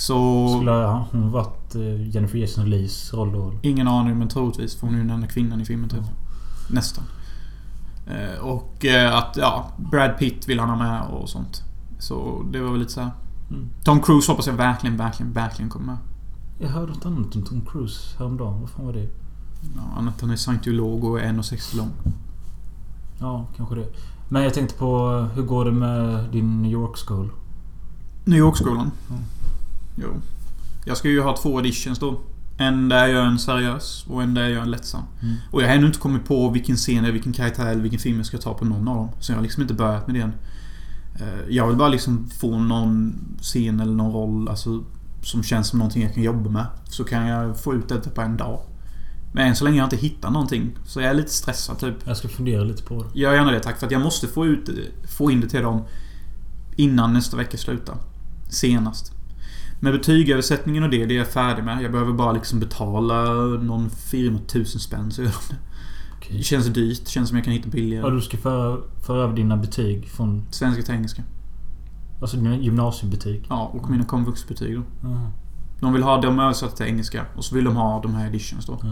[0.00, 0.48] Så...
[0.48, 3.52] Skulle hon varit eh, Jennifer Jason Lees roll då?
[3.62, 6.00] Ingen aning men troligtvis för hon är ju den enda kvinnan i filmen typ.
[6.02, 6.74] Ja.
[6.74, 7.04] Nästan.
[8.06, 11.62] Eh, Och eh, att ja, Brad Pitt vill han ha med och sånt.
[11.98, 13.10] Så det var väl lite så här.
[13.50, 13.68] Mm.
[13.84, 15.96] Tom Cruise hoppas jag verkligen, verkligen, verkligen kommer med.
[16.58, 18.60] Jag hörde något annat om Tom Cruise häromdagen.
[18.60, 19.08] Vad fan var det?
[19.76, 21.90] Ja, annat han är scientolog och är 1,60 lång.
[23.20, 23.86] Ja, kanske det.
[24.28, 27.30] Men jag tänkte på hur går det med din New York School?
[28.24, 28.90] New York-skolan?
[29.10, 29.22] Mm.
[29.96, 30.08] Jo.
[30.84, 32.20] Jag ska ju ha två editions då.
[32.58, 35.02] En där jag gör en seriös och en där jag gör en lättsam.
[35.22, 35.34] Mm.
[35.50, 38.16] Och jag har ännu inte kommit på vilken scen, eller vilken karaktär eller vilken film
[38.16, 39.08] jag ska ta på någon av dem.
[39.20, 40.32] Så jag har liksom inte börjat med det än.
[41.20, 44.84] Eh, Jag vill bara liksom få någon scen eller någon roll alltså,
[45.22, 46.66] som känns som någonting jag kan jobba med.
[46.84, 48.60] Så kan jag få ut detta på en dag.
[49.32, 50.70] Men än så länge har jag inte hittat någonting.
[50.86, 51.94] Så jag är lite stressad typ.
[52.04, 53.18] Jag ska fundera lite på det.
[53.20, 53.78] Gör gärna det tack.
[53.78, 54.70] För att jag måste få, ut,
[55.18, 55.82] få in det till dem
[56.76, 57.94] innan nästa vecka slutar.
[58.48, 59.12] Senast.
[59.80, 61.82] Med betygöversättningen och det, det är jag färdig med.
[61.82, 66.36] Jag behöver bara liksom betala någon firma tusen spänn så gör de det.
[66.36, 67.08] Det känns dyrt.
[67.08, 68.06] Känns som jag kan hitta billigare.
[68.06, 70.44] Ja, du ska föra, föra över dina betyg från...
[70.50, 71.22] Svenska till engelska.
[72.20, 73.46] Alltså dina gymnasiebetyg.
[73.48, 75.08] Ja, och mina komvuxbetyg då.
[75.08, 75.30] Aha.
[75.80, 77.26] De vill ha dem översatta till engelska.
[77.36, 78.72] Och så vill de ha de här editions då.
[78.72, 78.90] Okej.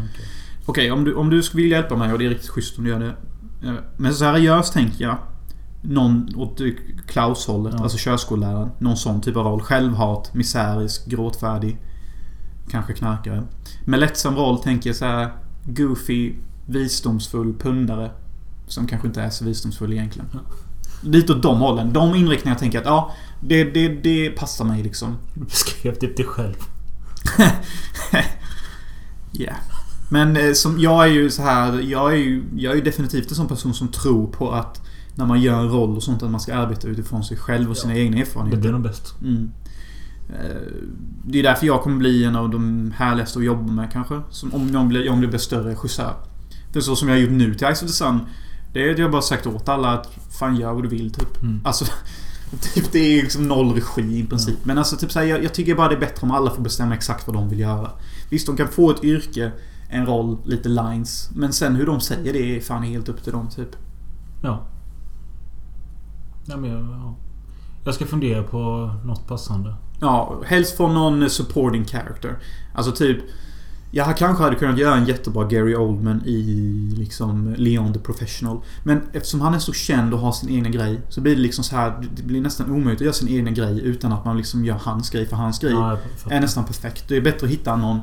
[0.67, 2.85] Okej, om, du, om du skulle vilja hjälpa mig och det är riktigt schysst om
[2.85, 3.15] du gör det.
[3.69, 5.17] Eh, Men seriöst tänker jag.
[5.83, 6.61] Någon åt
[7.07, 7.83] Klaus-hållet, Ja.
[7.83, 8.71] alltså körskolläraren.
[8.79, 9.61] Någon sån typ av roll.
[9.61, 11.79] Självhat, misärisk, gråtfärdig.
[12.71, 13.43] Kanske knarkare.
[13.85, 15.33] Med lättsam roll tänker jag så här
[15.65, 16.35] Goofy,
[16.67, 18.11] visdomsfull pundare.
[18.67, 20.29] Som kanske inte är så visdomsfull egentligen.
[20.33, 20.41] Ja.
[21.03, 21.93] Lite åt de hållen.
[21.93, 25.17] De inriktningar tänker jag att ja, det, det, det passar mig liksom.
[25.35, 26.55] Du beskrev typ dig själv.
[29.33, 29.53] Ja.
[30.11, 33.31] Men eh, som jag är ju så här, jag är ju, jag är ju definitivt
[33.31, 34.81] en sån person som tror på att
[35.19, 37.77] när man gör en roll och sånt att man ska arbeta utifrån sig själv och
[37.77, 38.61] sina egna Det erfarenheter.
[38.61, 39.15] blir nog bäst.
[39.23, 39.51] Mm.
[40.29, 40.57] Eh,
[41.25, 44.21] Det är därför jag kommer bli en av de härligaste att jobba med kanske.
[44.31, 46.15] Som om jag blir, om jag blir större regissör.
[46.73, 48.21] Det är så som jag har gjort nu till Ice of the Sun.
[48.73, 50.09] Det är att jag bara sagt åt alla att
[50.39, 51.43] fan gör vad du vill typ.
[51.43, 51.61] Mm.
[51.65, 51.85] Alltså,
[52.75, 54.65] typ det är liksom noll regi i princip.
[54.65, 56.63] Men alltså typ så här, jag, jag tycker bara det är bättre om alla får
[56.63, 57.91] bestämma exakt vad de vill göra.
[58.31, 59.53] Visst, de kan få ett yrke,
[59.89, 61.31] en roll, lite lines.
[61.35, 63.77] Men sen hur de säger det är fan helt upp till dem typ.
[64.43, 64.67] Ja.
[66.49, 67.15] Ja, men jag, ja.
[67.85, 69.75] jag ska fundera på något passande.
[70.01, 72.39] Ja, helst från någon supporting character.
[72.75, 73.19] Alltså typ...
[73.91, 76.43] Jag kanske hade kunnat göra en jättebra Gary Oldman i
[76.97, 78.61] liksom Leon the Professional.
[78.85, 81.65] Men eftersom han är så känd och har sin egna grej så blir det liksom
[81.65, 82.09] så här.
[82.17, 85.11] Det blir nästan omöjligt att göra sin egna grej utan att man liksom gör hans
[85.11, 85.73] grej för hans grej.
[85.73, 85.99] Ja,
[86.31, 87.09] är nästan perfekt.
[87.09, 88.01] Det är bättre att hitta någon...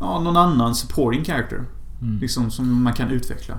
[0.00, 1.64] Ja, någon annan supporting character.
[2.00, 2.18] Mm.
[2.18, 3.58] Liksom som man kan utveckla.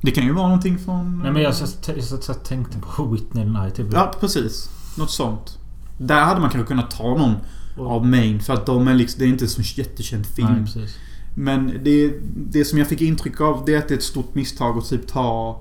[0.00, 1.18] Det kan ju vara någonting från...
[1.22, 3.86] Nej men jag satt, jag satt, tänkte på Whitney Knight typ.
[3.92, 4.70] Ja, precis.
[4.98, 5.58] Något sånt.
[5.98, 7.34] Där hade man kanske kunnat ta någon
[7.78, 8.40] Och- av Main.
[8.40, 10.48] För att de är liksom, det är inte en så jättekänd film.
[10.52, 10.96] Nej, precis.
[11.34, 14.34] Men det, det som jag fick intryck av det är att det är ett stort
[14.34, 15.60] misstag att typ ta...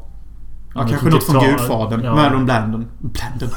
[0.73, 2.03] Ja, men kanske något från ta- Gudfadern.
[2.03, 2.15] ja.
[2.15, 2.85] Marlon Blandon.
[2.99, 3.49] Blandon.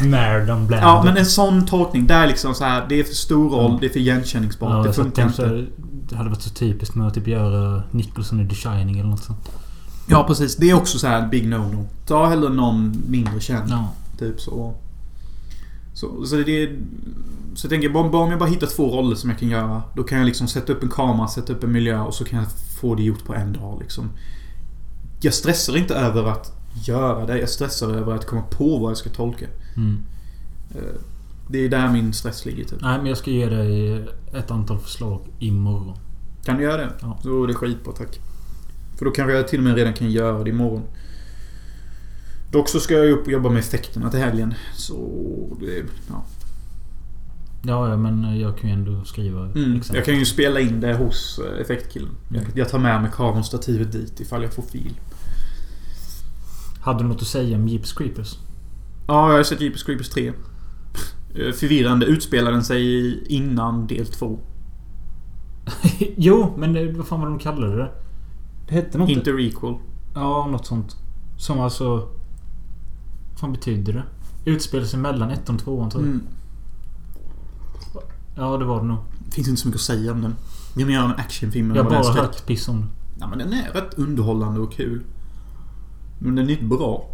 [0.10, 0.82] Merdon Bland.
[0.84, 2.06] Ja, men en sån tolkning.
[2.06, 3.80] Där liksom så här, det är för stor roll, Mm.
[3.80, 4.70] det är för igenkänningsbart.
[4.72, 5.66] Ja, det jag funkar inte.
[6.08, 9.22] Det hade varit så typiskt med att typ göra Nicholson i The Shining eller något
[9.24, 9.50] sånt.
[10.06, 10.56] Ja, precis.
[10.56, 11.84] Det är också så här big no-no.
[12.06, 13.70] Ta hellre någon mindre känd.
[13.70, 13.92] Ja.
[14.18, 14.74] Typ så.
[15.94, 16.78] Så, så det är...
[17.54, 19.82] Så jag tänker, bara, bara om jag bara hittar två roller som jag kan göra.
[19.94, 22.38] Då kan jag liksom sätta upp en kamera, sätta upp en miljö och så kan
[22.38, 22.48] jag
[22.80, 24.10] få det gjort på en dag liksom.
[25.20, 26.52] Jag stressar inte över att
[26.86, 27.38] göra det.
[27.38, 29.46] Jag stressar över att komma på vad jag ska tolka.
[29.76, 30.02] Mm.
[30.74, 30.80] Eh,
[31.48, 32.78] Det är där min stress ligger typ.
[32.82, 34.04] Nej men jag ska ge dig
[34.34, 35.96] ett antal förslag imorgon.
[36.44, 36.90] Kan du göra det?
[37.00, 37.18] Ja.
[37.22, 38.20] Då är det skitbra, tack.
[38.98, 40.82] För då kanske jag till och med redan kan göra det imorgon.
[42.52, 44.54] Dock så ska jag upp och jobba med effekterna till helgen.
[44.74, 44.96] Så
[45.60, 45.84] det...
[46.08, 46.24] Ja.
[47.62, 49.80] Ja, men jag kan ju ändå skriva Mm.
[49.92, 52.10] Jag kan ju spela in det hos eh, effektkillen.
[52.28, 52.52] Jag, Mm.
[52.54, 54.92] jag tar med mig kameran och stativet dit ifall jag får fil.
[56.80, 58.38] Hade du något att säga om Jeeps Creepers?
[59.06, 60.28] Ja, jag har sett Jeepers Creepers 3.
[60.28, 62.06] Eh, Förvirrande.
[62.06, 64.38] Utspelar den sig innan del 2?
[66.16, 67.90] jo, men vad fan var de kallade det?
[68.68, 69.08] Det hette något...
[69.08, 69.74] Inte requel.
[70.14, 70.96] Ja, något sånt.
[71.36, 71.96] Som alltså...
[73.30, 74.04] Vad fan betyder det?
[74.50, 76.10] Utspelar sig mellan ettan och tvåan tror jag.
[76.10, 76.26] Mm.
[78.36, 78.98] Ja, det var det nog.
[79.30, 80.34] Finns inte så mycket att säga om den.
[80.74, 82.24] Det är mer en actionfilm än Jag har det bara skräck.
[82.24, 82.86] hört piss om det.
[83.20, 85.02] Ja, men den är rätt underhållande och kul.
[86.18, 87.06] Men den är inte bra.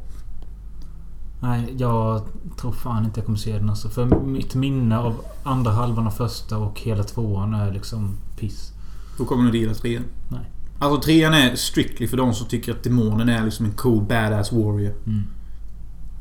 [1.41, 2.23] Nej, jag
[2.57, 3.89] tror fan inte jag kommer se den alltså.
[3.89, 8.73] För mitt minne av andra halvan av första och hela tvåan är liksom piss.
[9.19, 10.05] Då kommer du inte gilla trean.
[10.29, 10.51] Nej.
[10.83, 14.53] Alltså trean är strictly för de som tycker att demonen är liksom en cool badass
[14.53, 14.95] warrior.
[15.07, 15.23] Mm.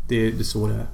[0.07, 0.87] Det, det är så det är.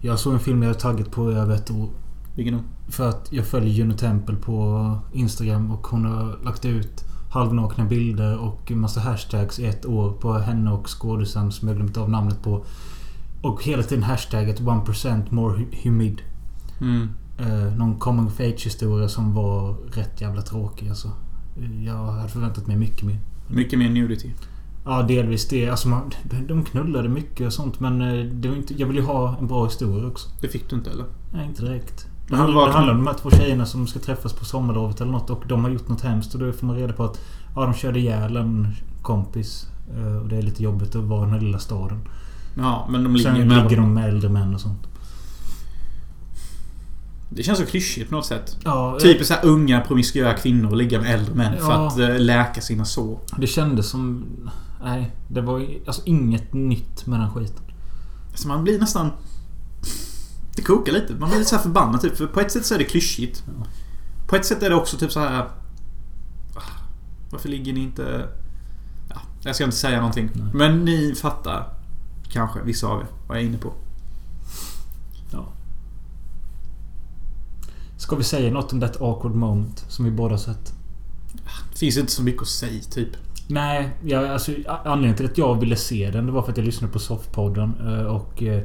[0.00, 1.88] Jag såg en film jag taggat på i över ett år.
[2.36, 2.60] Vilken då?
[2.92, 8.38] För att jag följer Juno Temple på Instagram och hon har lagt ut halvnakna bilder
[8.38, 12.42] och massa hashtags i ett år på henne och skådisen som jag glömt av namnet
[12.42, 12.64] på.
[13.42, 16.22] Och hela tiden hashtagget 1% more hu- humid.
[16.80, 17.08] Mm.
[17.38, 21.10] Eh, någon coming of age historia som var rätt jävla tråkig alltså.
[21.84, 23.18] Jag hade förväntat mig mycket mer.
[23.48, 24.30] Mycket mer nudity.
[24.84, 25.68] Ja, delvis det.
[25.68, 26.10] Alltså man,
[26.48, 29.46] de knullade mycket och sånt men eh, det var inte, jag ville ju ha en
[29.46, 30.28] bra historia också.
[30.40, 31.04] Det fick du inte eller?
[31.32, 32.06] Nej, inte direkt.
[32.28, 35.12] Det handlar, det handlar om de här två tjejerna som ska träffas på sommarlovet eller
[35.12, 37.20] något och de har gjort något hemskt och då får man reda på att
[37.56, 38.68] ja, de körde ihjäl en
[39.02, 39.66] kompis.
[39.96, 41.98] eh, Och det är lite jobbigt att vara i den här lilla staden.
[42.56, 44.88] Ja, men de ligger Sen med ligger de med äldre män och sånt.
[47.36, 48.56] Det känns så klyschigt på något sätt.
[48.64, 51.86] Ja, Typ så här unga promiskuösa kvinnor och ligga med äldre män för Ja.
[51.88, 53.20] att eh, läka sina sår.
[53.38, 54.24] Det kändes som...
[54.84, 57.62] Nej, det var alltså inget nytt med den skiten.
[58.34, 59.10] Så man blir nästan...
[60.56, 61.14] Det kokar lite.
[61.14, 62.16] Man blir lite så här förbannad typ.
[62.16, 63.44] För på ett sätt så är det klyschigt.
[63.46, 63.66] Ja.
[64.28, 65.38] På ett sätt är det också typ så här...
[66.54, 66.60] ah,
[67.30, 68.28] Varför ligger ni inte...
[69.10, 70.30] Ja, jag ska inte säga någonting.
[70.34, 70.46] Nej.
[70.54, 71.68] Men ni fattar.
[72.28, 73.72] Kanske, vissa av er, vad jag är inne på.
[75.32, 75.48] Ja.
[78.04, 80.72] Ska vi säga något om that awkward moment som vi båda sett?
[81.72, 83.08] Det finns inte så mycket att säga typ.
[83.48, 86.66] Nej, jag, alltså, anledningen till att jag ville se den det var för att jag
[86.66, 88.62] lyssnade på Softpodden eh, och eh,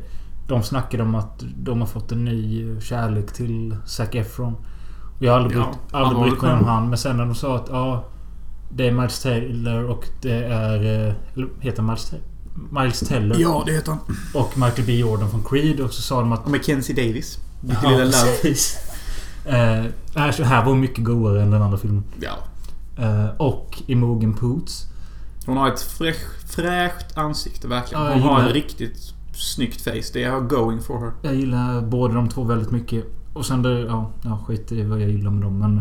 [0.47, 4.53] de snackade om att de har fått en ny eh, kärlek till Zac Efron.
[5.17, 6.89] Och jag har aldrig Ja, brytt, aldrig brytt mig om han.
[6.89, 8.05] Men sen när de sa att ja...
[8.71, 10.79] Det är Miles Taylor och det är...
[11.33, 12.25] Eller heter Miles Taylor?
[12.81, 13.99] Miles Teller Ja, det heter han.
[14.33, 15.79] och Michael B Jordan från Creed.
[15.79, 16.45] Och så sa de att...
[16.45, 17.39] Och Mackenzie Davis.
[17.61, 18.55] Lite Ja, lilla love.
[19.45, 19.85] Eh,
[20.15, 22.03] här, så här var mycket godare än den andra filmen.
[22.21, 22.37] Ja.
[23.03, 24.85] Eh, och Imogen Poots.
[25.45, 28.03] Hon har ett fräsch, fräscht ansikte verkligen.
[28.03, 30.13] Hon jag har gillar- ett riktigt snyggt face.
[30.13, 31.11] Det är going for her.
[31.21, 33.05] Jag gillar båda de två väldigt mycket.
[33.33, 33.79] Och sen det...
[33.79, 35.77] Ja, ja skit i vad jag gillar med dem men...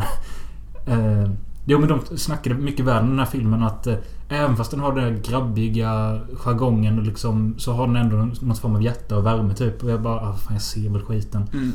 [0.99, 1.31] eh,
[1.65, 3.95] jo men de snackade mycket väl om den här filmen att eh,
[4.29, 8.57] även fast den har den här grabbiga jargongen och liksom så har den ändå någon
[8.57, 9.83] form av hjärta och värme typ.
[9.83, 11.49] Och jag bara ah, fan jag ser väl skiten.
[11.53, 11.73] Mm.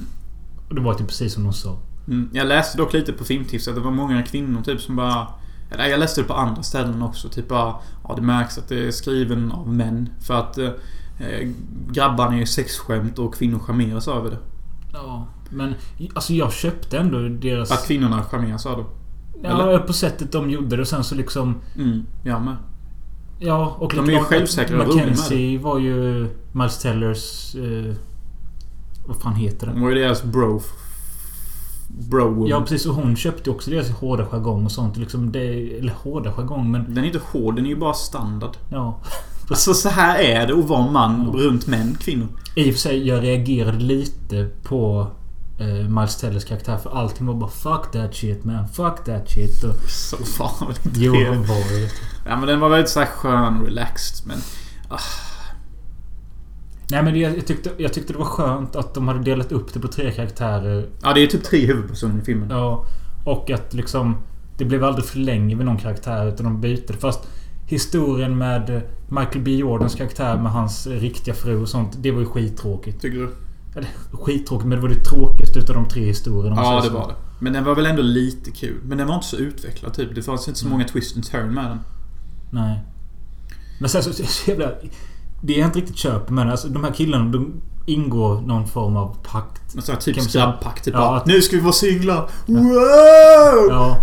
[0.73, 1.77] Och det var typ precis som de sa.
[2.07, 2.29] Mm.
[2.33, 5.27] Jag läste dock lite på filmtips att det var många kvinnor typ som bara...
[5.71, 7.29] Eller jag läste det på andra ställen också.
[7.29, 7.75] Typ bara...
[8.03, 10.09] Ja, det märks att det är skriven av män.
[10.21, 10.69] För att eh,
[11.91, 14.37] grabbarna är sexskämt och kvinnor charmeras över det.
[14.93, 15.27] Ja.
[15.49, 15.75] Men
[16.13, 17.71] alltså jag köpte ändå deras...
[17.71, 18.85] Att kvinnorna charmeras av det.
[19.43, 21.61] Ja, på sättet de gjorde det och sen så liksom...
[21.75, 22.55] Mm, jag med.
[23.39, 27.55] Ja, och De är ju självsäkra och roliga med Mackenzie var ju Miles Tellers...
[27.55, 27.95] Eh,
[29.05, 29.81] vad fan heter De den?
[29.81, 30.61] var ju deras bro...
[31.87, 32.47] Bro woman.
[32.47, 34.97] Ja precis och hon köpte också deras hårda jargong och sånt.
[34.97, 36.93] Liksom det, eller hårda jargong men...
[36.93, 38.57] Den är inte hård, den är ju bara standard.
[38.69, 38.99] Ja.
[39.49, 41.39] Alltså så här är det att vara man Ja.
[41.39, 42.27] runt män, kvinnor.
[42.55, 45.07] I och för sig, jag reagerade lite på
[45.59, 48.67] eh, Miles Tellers karaktär för allting var bara Fuck that shit man.
[48.67, 49.63] Fuck that shit.
[49.63, 51.25] Och, Så fan väl inte jo, det.
[51.25, 51.89] han var ju...
[52.25, 54.27] Ja men den var väldigt så här skön, relaxed.
[54.27, 54.37] Men...
[56.93, 59.79] Nej men jag, tyckte, jag tyckte det var skönt att de hade delat upp det
[59.79, 60.89] på tre karaktärer.
[61.01, 62.49] Ja, det är typ tre huvudpersoner i filmen.
[62.49, 62.85] Ja,
[63.25, 64.17] och att liksom...
[64.57, 66.93] Det blev aldrig för länge med någon karaktär utan de bytte.
[66.93, 67.27] Fast
[67.67, 71.97] historien med Michael B Jordans karaktär med hans riktiga fru och sånt.
[72.01, 73.01] Det var ju skittråkigt.
[73.01, 73.29] Tycker du?
[73.75, 76.55] Eller skittråkigt men det var det tråkigaste utav de tre historierna.
[76.55, 76.93] Ja, det så.
[76.93, 77.15] var det.
[77.39, 78.79] Men den var väl ändå lite kul.
[78.83, 80.15] Men den var inte så utvecklad typ.
[80.15, 81.79] Det fanns inte så många twist and turn med den.
[82.51, 82.79] Nej.
[83.79, 84.71] Men sen så, så, så jävla...
[85.45, 89.17] Det jag inte riktigt köper men alltså de här killarna de ingår någon form av
[89.23, 89.75] pakt.
[89.75, 90.81] En sån här typ grabbpack.
[90.81, 92.29] Typ Ja, bara, att- Nu ska vi vara singlar!
[92.45, 93.67] Wow!
[93.69, 93.97] Ja.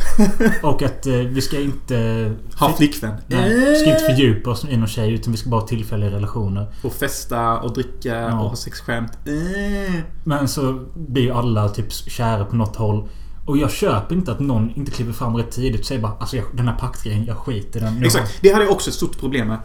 [0.69, 2.33] Och att eh, vi ska inte...
[2.59, 3.15] Ha flickvän.
[3.27, 6.11] Nej, vi ska inte fördjupa oss i någon tjej utan vi ska bara ha tillfälliga
[6.11, 6.67] relationer.
[6.83, 8.41] Och festa och dricka Ja.
[8.41, 9.13] och ha sexskämt.
[9.27, 9.95] Eh.
[10.25, 13.09] Men så blir ju alla typ kära på något håll.
[13.47, 16.37] Och jag köper inte att någon inte kliver fram rätt tidigt och säger bara alltså
[16.37, 18.05] jag, den här paktgrejen, jag skiter i den.
[18.05, 18.39] Exakt.
[18.43, 19.59] Det hade jag också ett stort problem med.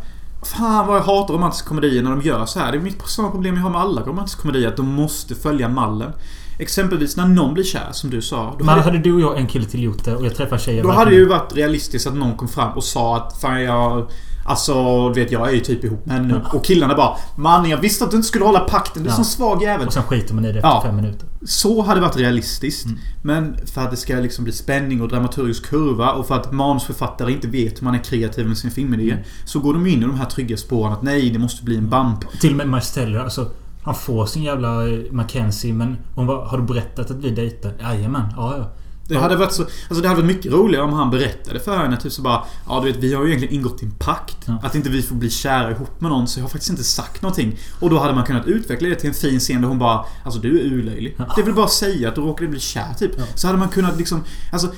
[0.45, 2.71] Fan vad jag hatar romantiska komedier när de gör så här.
[2.71, 4.67] Det är mitt samma problem jag har med alla romantiska komedier.
[4.67, 6.11] Att de måste följa mallen.
[6.59, 8.55] Exempelvis när någon blir kär, som du sa.
[8.57, 10.61] Men hade, hade du och jag en kille till gjort det och jag träffar en
[10.61, 13.41] tjej jag då hade det ju varit realistiskt att någon kom fram och sa att
[13.41, 14.09] Fan jag...
[14.47, 16.41] Alltså, du vet jag är ju typ ihop med henne nu.
[16.53, 19.03] Och killarna bara Mannen jag visste att du inte skulle hålla pakten.
[19.03, 19.15] Du är Ja.
[19.15, 19.87] sån svag jävel.
[19.87, 20.81] Och sen skiter man i det efter Ja.
[20.85, 21.27] fem minuter.
[21.45, 22.85] Så hade varit realistiskt.
[22.85, 22.97] Mm.
[23.21, 27.31] Men för att det ska liksom bli spänning och dramaturgisk kurva och för att manusförfattare
[27.31, 29.11] inte vet hur man är kreativ med sin filmidé.
[29.11, 29.23] Mm.
[29.45, 31.89] Så går de in i de här trygga spåren att nej, det måste bli en
[31.89, 32.39] bump.
[32.41, 33.49] Till och med Miles Teller, alltså
[33.83, 37.73] Han får sin jävla eh, Mackenzie men hon bara Har du berättat att vi dejtar?
[37.81, 38.71] Jajamän, ja ja.
[39.07, 39.61] Det hade varit så...
[39.61, 42.79] Alltså det hade varit mycket roligare om han berättade för henne typ så bara Ja
[42.79, 44.37] du vet vi har ju egentligen ingått i en pakt.
[44.45, 44.59] Ja.
[44.63, 47.21] Att inte vi får bli kära ihop med någon så jag har faktiskt inte sagt
[47.21, 47.59] någonting.
[47.79, 50.39] Och då hade man kunnat utveckla det till en fin scen där hon bara Alltså
[50.39, 51.15] du är urlöjlig.
[51.17, 51.33] Ja.
[51.35, 53.11] Det vill bara säga att du råkade bli kär typ.
[53.17, 53.23] Ja.
[53.35, 54.23] Så hade man kunnat liksom...
[54.51, 54.71] Alltså...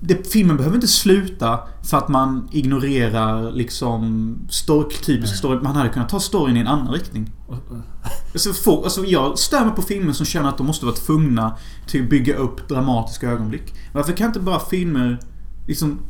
[0.00, 5.38] Det, filmen behöver inte sluta för att man ignorerar liksom story, typisk Nej.
[5.38, 5.60] story.
[5.62, 7.30] Man hade kunnat ta storyn i en annan riktning.
[8.32, 11.56] Alltså, få, alltså jag stör mig på filmer som känner att de måste vara tvungna
[11.86, 13.74] till att bygga upp dramatiska ögonblick.
[13.92, 15.20] Varför kan inte bara filmer
[15.66, 16.00] liksom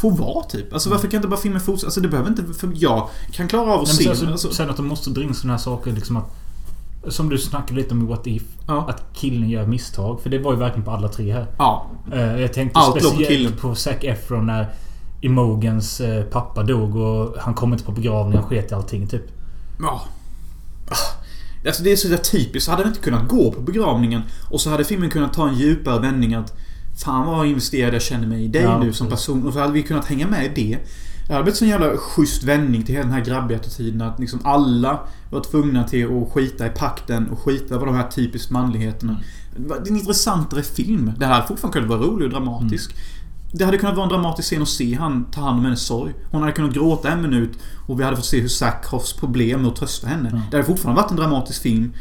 [0.00, 0.72] få vara typ.
[0.72, 1.86] Alltså varför kan inte bara filmen fortsätta?
[1.86, 2.54] Alltså det behöver inte...
[2.54, 4.08] För jag kan klara av att se...
[4.08, 6.36] alltså, alltså, Sen att de måste dra in sådana här saker liksom att...
[7.08, 8.42] Som du snackade lite om i What If.
[8.66, 8.86] ja.
[8.88, 10.20] Att killen gör misstag.
[10.22, 11.46] För det var ju verkligen på alla tre här.
[11.58, 11.86] ja.
[12.12, 13.52] Eh, Jag tänkte Allt speciellt killen.
[13.60, 14.70] på Zac Efron när
[15.20, 18.42] Imogens eh, pappa dog och han kom inte på begravningen.
[18.44, 19.22] sket i allting typ.
[19.80, 20.02] Ja.
[20.88, 20.94] Ah.
[21.66, 22.70] Alltså det är så där typiskt.
[22.70, 26.00] Hade det inte kunnat gå på begravningen och så hade filmen kunnat ta en djupare
[26.00, 26.52] vändning att
[27.04, 29.46] Fan vad investerad jag känner mig i dig Ja, nu som person.
[29.46, 30.78] Och så hade vi kunnat hänga med i det.
[31.26, 34.18] Det hade blivit så en jävla schysst vändning till hela den här grabbiga attityden att
[34.18, 35.00] liksom alla
[35.30, 39.20] var tvungna till att skita i pakten och skita på de här typiskt manligheterna.
[39.56, 41.12] Det är en intressantare film.
[41.18, 42.94] Det här hade fortfarande kunnat vara rolig och dramatisk.
[43.52, 46.12] Det hade kunnat vara en dramatisk scen att se han ta hand om hennes sorg.
[46.30, 49.62] Hon hade kunnat gråta en minut och vi hade fått se hur Zack Hoffs problem
[49.62, 50.30] med att trösta henne.
[50.32, 50.40] Ja.
[50.50, 51.92] Det hade fortfarande varit en dramatisk film.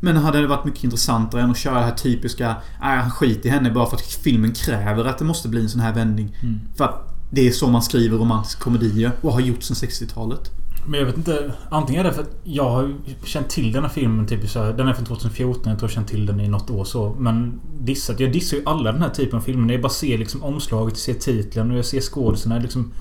[0.00, 3.48] Men hade det varit mycket intressantare än att köra det här typiska Nej, han skiter
[3.48, 6.36] i henne bara för att filmen kräver att det måste bli en sån här vändning.
[6.42, 6.60] Mm.
[6.76, 10.50] För att det är så man skriver romantiska komedier och har gjort sedan 60-talet.
[10.86, 11.52] Men jag vet inte.
[11.70, 14.72] Antingen är det för att jag har känt till den här filmen typ så här,
[14.72, 15.54] Den är från 2014.
[15.54, 17.16] Jag tror jag har känt till den i något år så.
[17.18, 18.20] Men dissat.
[18.20, 19.72] Jag dissar ju alla den här typen av filmer.
[19.72, 22.92] Jag bara ser liksom omslaget, ser titeln och jag ser skådisarna liksom.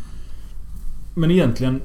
[1.16, 1.82] Men egentligen...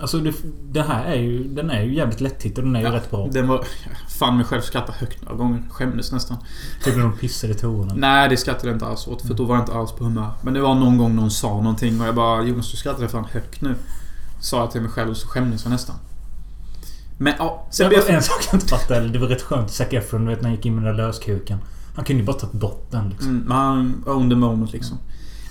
[0.00, 0.34] Alltså det,
[0.70, 1.44] det här är ju...
[1.48, 3.28] Den är ju jävligt lättittad och den är ju Ja, rätt bra.
[3.32, 3.64] Den var...
[4.08, 5.62] Fan mig själv skrattade högt några gånger.
[5.70, 6.36] Skämdes nästan.
[6.84, 7.94] Typ när de pissar i toorna.
[7.94, 9.22] Nej, det skrattade jag inte alls åt.
[9.22, 10.30] För då var jag inte alls på humör.
[10.42, 13.24] Men det var någon gång någon sa någonting och jag bara Jonas, du skrattade fan
[13.32, 13.74] högt nu.
[14.40, 15.96] Sa jag till mig själv och så skämdes jag nästan.
[17.18, 18.14] Men ja, sen blev jag...
[18.14, 19.08] en sak jag inte fattade.
[19.08, 19.70] Det var rätt skönt.
[19.70, 21.58] Zac Efron, du vet när han gick in med den där löskuken.
[21.94, 23.28] Han kunde ju bara tagit bort den liksom.
[23.30, 24.98] Mm, men han own the moment liksom.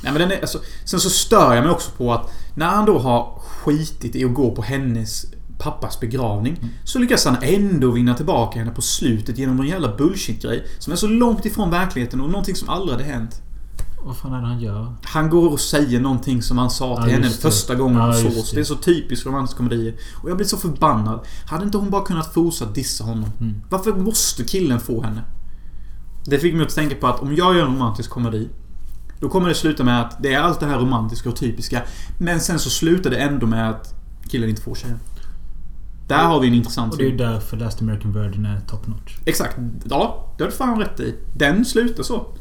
[0.04, 2.86] Nej men den är, alltså, sen så stör jag mig också på att när han
[2.86, 5.26] då har skitit i att gå på hennes
[5.60, 6.60] pappas begravning.
[6.84, 10.68] Så lyckas han ändå vinna tillbaka henne på slutet genom en jävla bullshit-grej.
[10.80, 13.42] Som är så långt ifrån verkligheten och någonting som aldrig hade hänt.
[14.06, 14.94] Vad fan är det han gör?
[15.04, 18.36] Han går och säger någonting som han sa till Ja, henne första gången Ja, just
[18.36, 18.50] sågs.
[18.50, 18.56] det.
[18.58, 19.96] Det är så typiskt romantiska komedier.
[20.24, 21.20] Och jag blir så förbannad.
[21.46, 23.32] Hade inte hon bara kunnat fortsätta dissa honom?
[23.40, 23.56] Mm.
[23.70, 25.22] Varför måste killen få henne?
[26.26, 28.50] Det fick mig att tänka på att om jag gör en romantisk komedi
[29.20, 31.82] Då kommer det sluta med att det är allt det här romantiska och typiska
[32.18, 33.94] Men sen så slutar det ändå med att
[34.30, 35.00] killen inte får tjejen.
[36.08, 38.88] Där har vi en intressant Och det är ju därför Last American Virgin är top
[38.88, 39.18] notch.
[39.26, 39.58] Exakt.
[39.84, 41.16] Ja, det har du fan rätt i.
[41.34, 42.36] Den slutar så.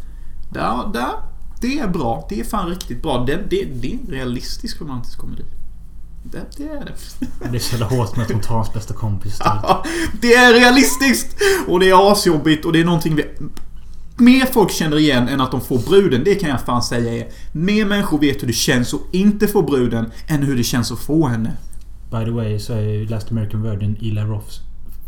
[0.53, 1.12] Där, där.
[1.61, 2.26] Det är bra.
[2.29, 3.24] Det är fan riktigt bra.
[3.26, 5.45] Det, det, det är en realistisk romantisk komedi.
[6.22, 6.95] Det, det är det.
[7.51, 9.39] Det är så jävla hårt med att hon tar hans bästa kompis.
[9.45, 9.85] Ja,
[10.20, 11.37] det är realistiskt!
[11.68, 13.24] Och det är asjobbigt och det är någonting vi...
[14.20, 17.28] Mer folk känner igen än att de får bruden, det kan jag fan säga är.
[17.52, 20.98] Mer människor vet hur det känns att inte få bruden än hur det känns att
[20.98, 21.56] få henne.
[22.10, 24.60] By the way så är Last American Virgin Eli Roths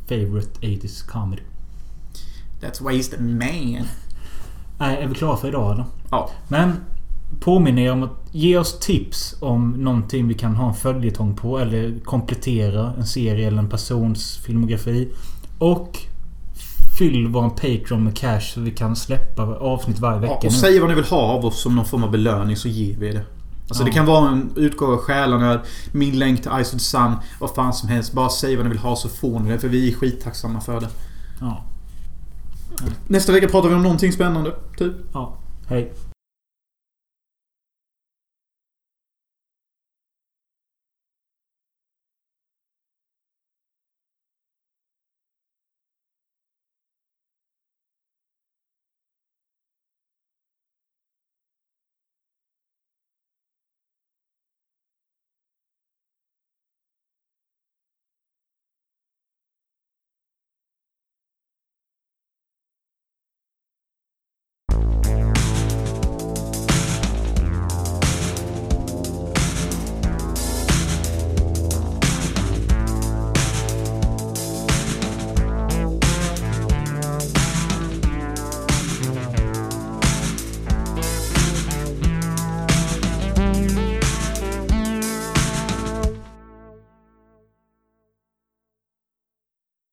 [0.09, 1.43] favorite 80s comedy.
[2.61, 3.87] That's wasted man.
[4.79, 5.85] Nej, är vi klara för idag eller?
[6.11, 6.31] Ja.
[6.49, 6.73] Men
[7.41, 11.59] påminner er om att ge oss tips om någonting vi kan ha en följetong på
[11.59, 15.09] eller komplettera en serie eller en persons filmografi.
[15.59, 15.99] Och
[17.01, 20.47] fyll vår Patreon med cash så vi kan släppa avsnitt varje vecka ja nu.
[20.49, 22.97] och säg vad ni vill ha av oss som någon form av belöning så ger
[22.99, 23.23] vi det.
[23.69, 23.87] Alltså Ja.
[23.87, 25.61] det kan vara en utgåva av Själanöd,
[25.93, 28.13] min länk till Ice of the Sun, vad fan som helst.
[28.13, 30.81] Bara säg vad ni vill ha så får ni det för vi är skittacksamma för
[30.81, 30.89] det.
[31.41, 31.65] Ja.
[33.09, 34.93] Nästa vecka pratar vi om någonting spännande, typ.
[35.13, 35.37] ja.
[35.69, 35.93] Hej.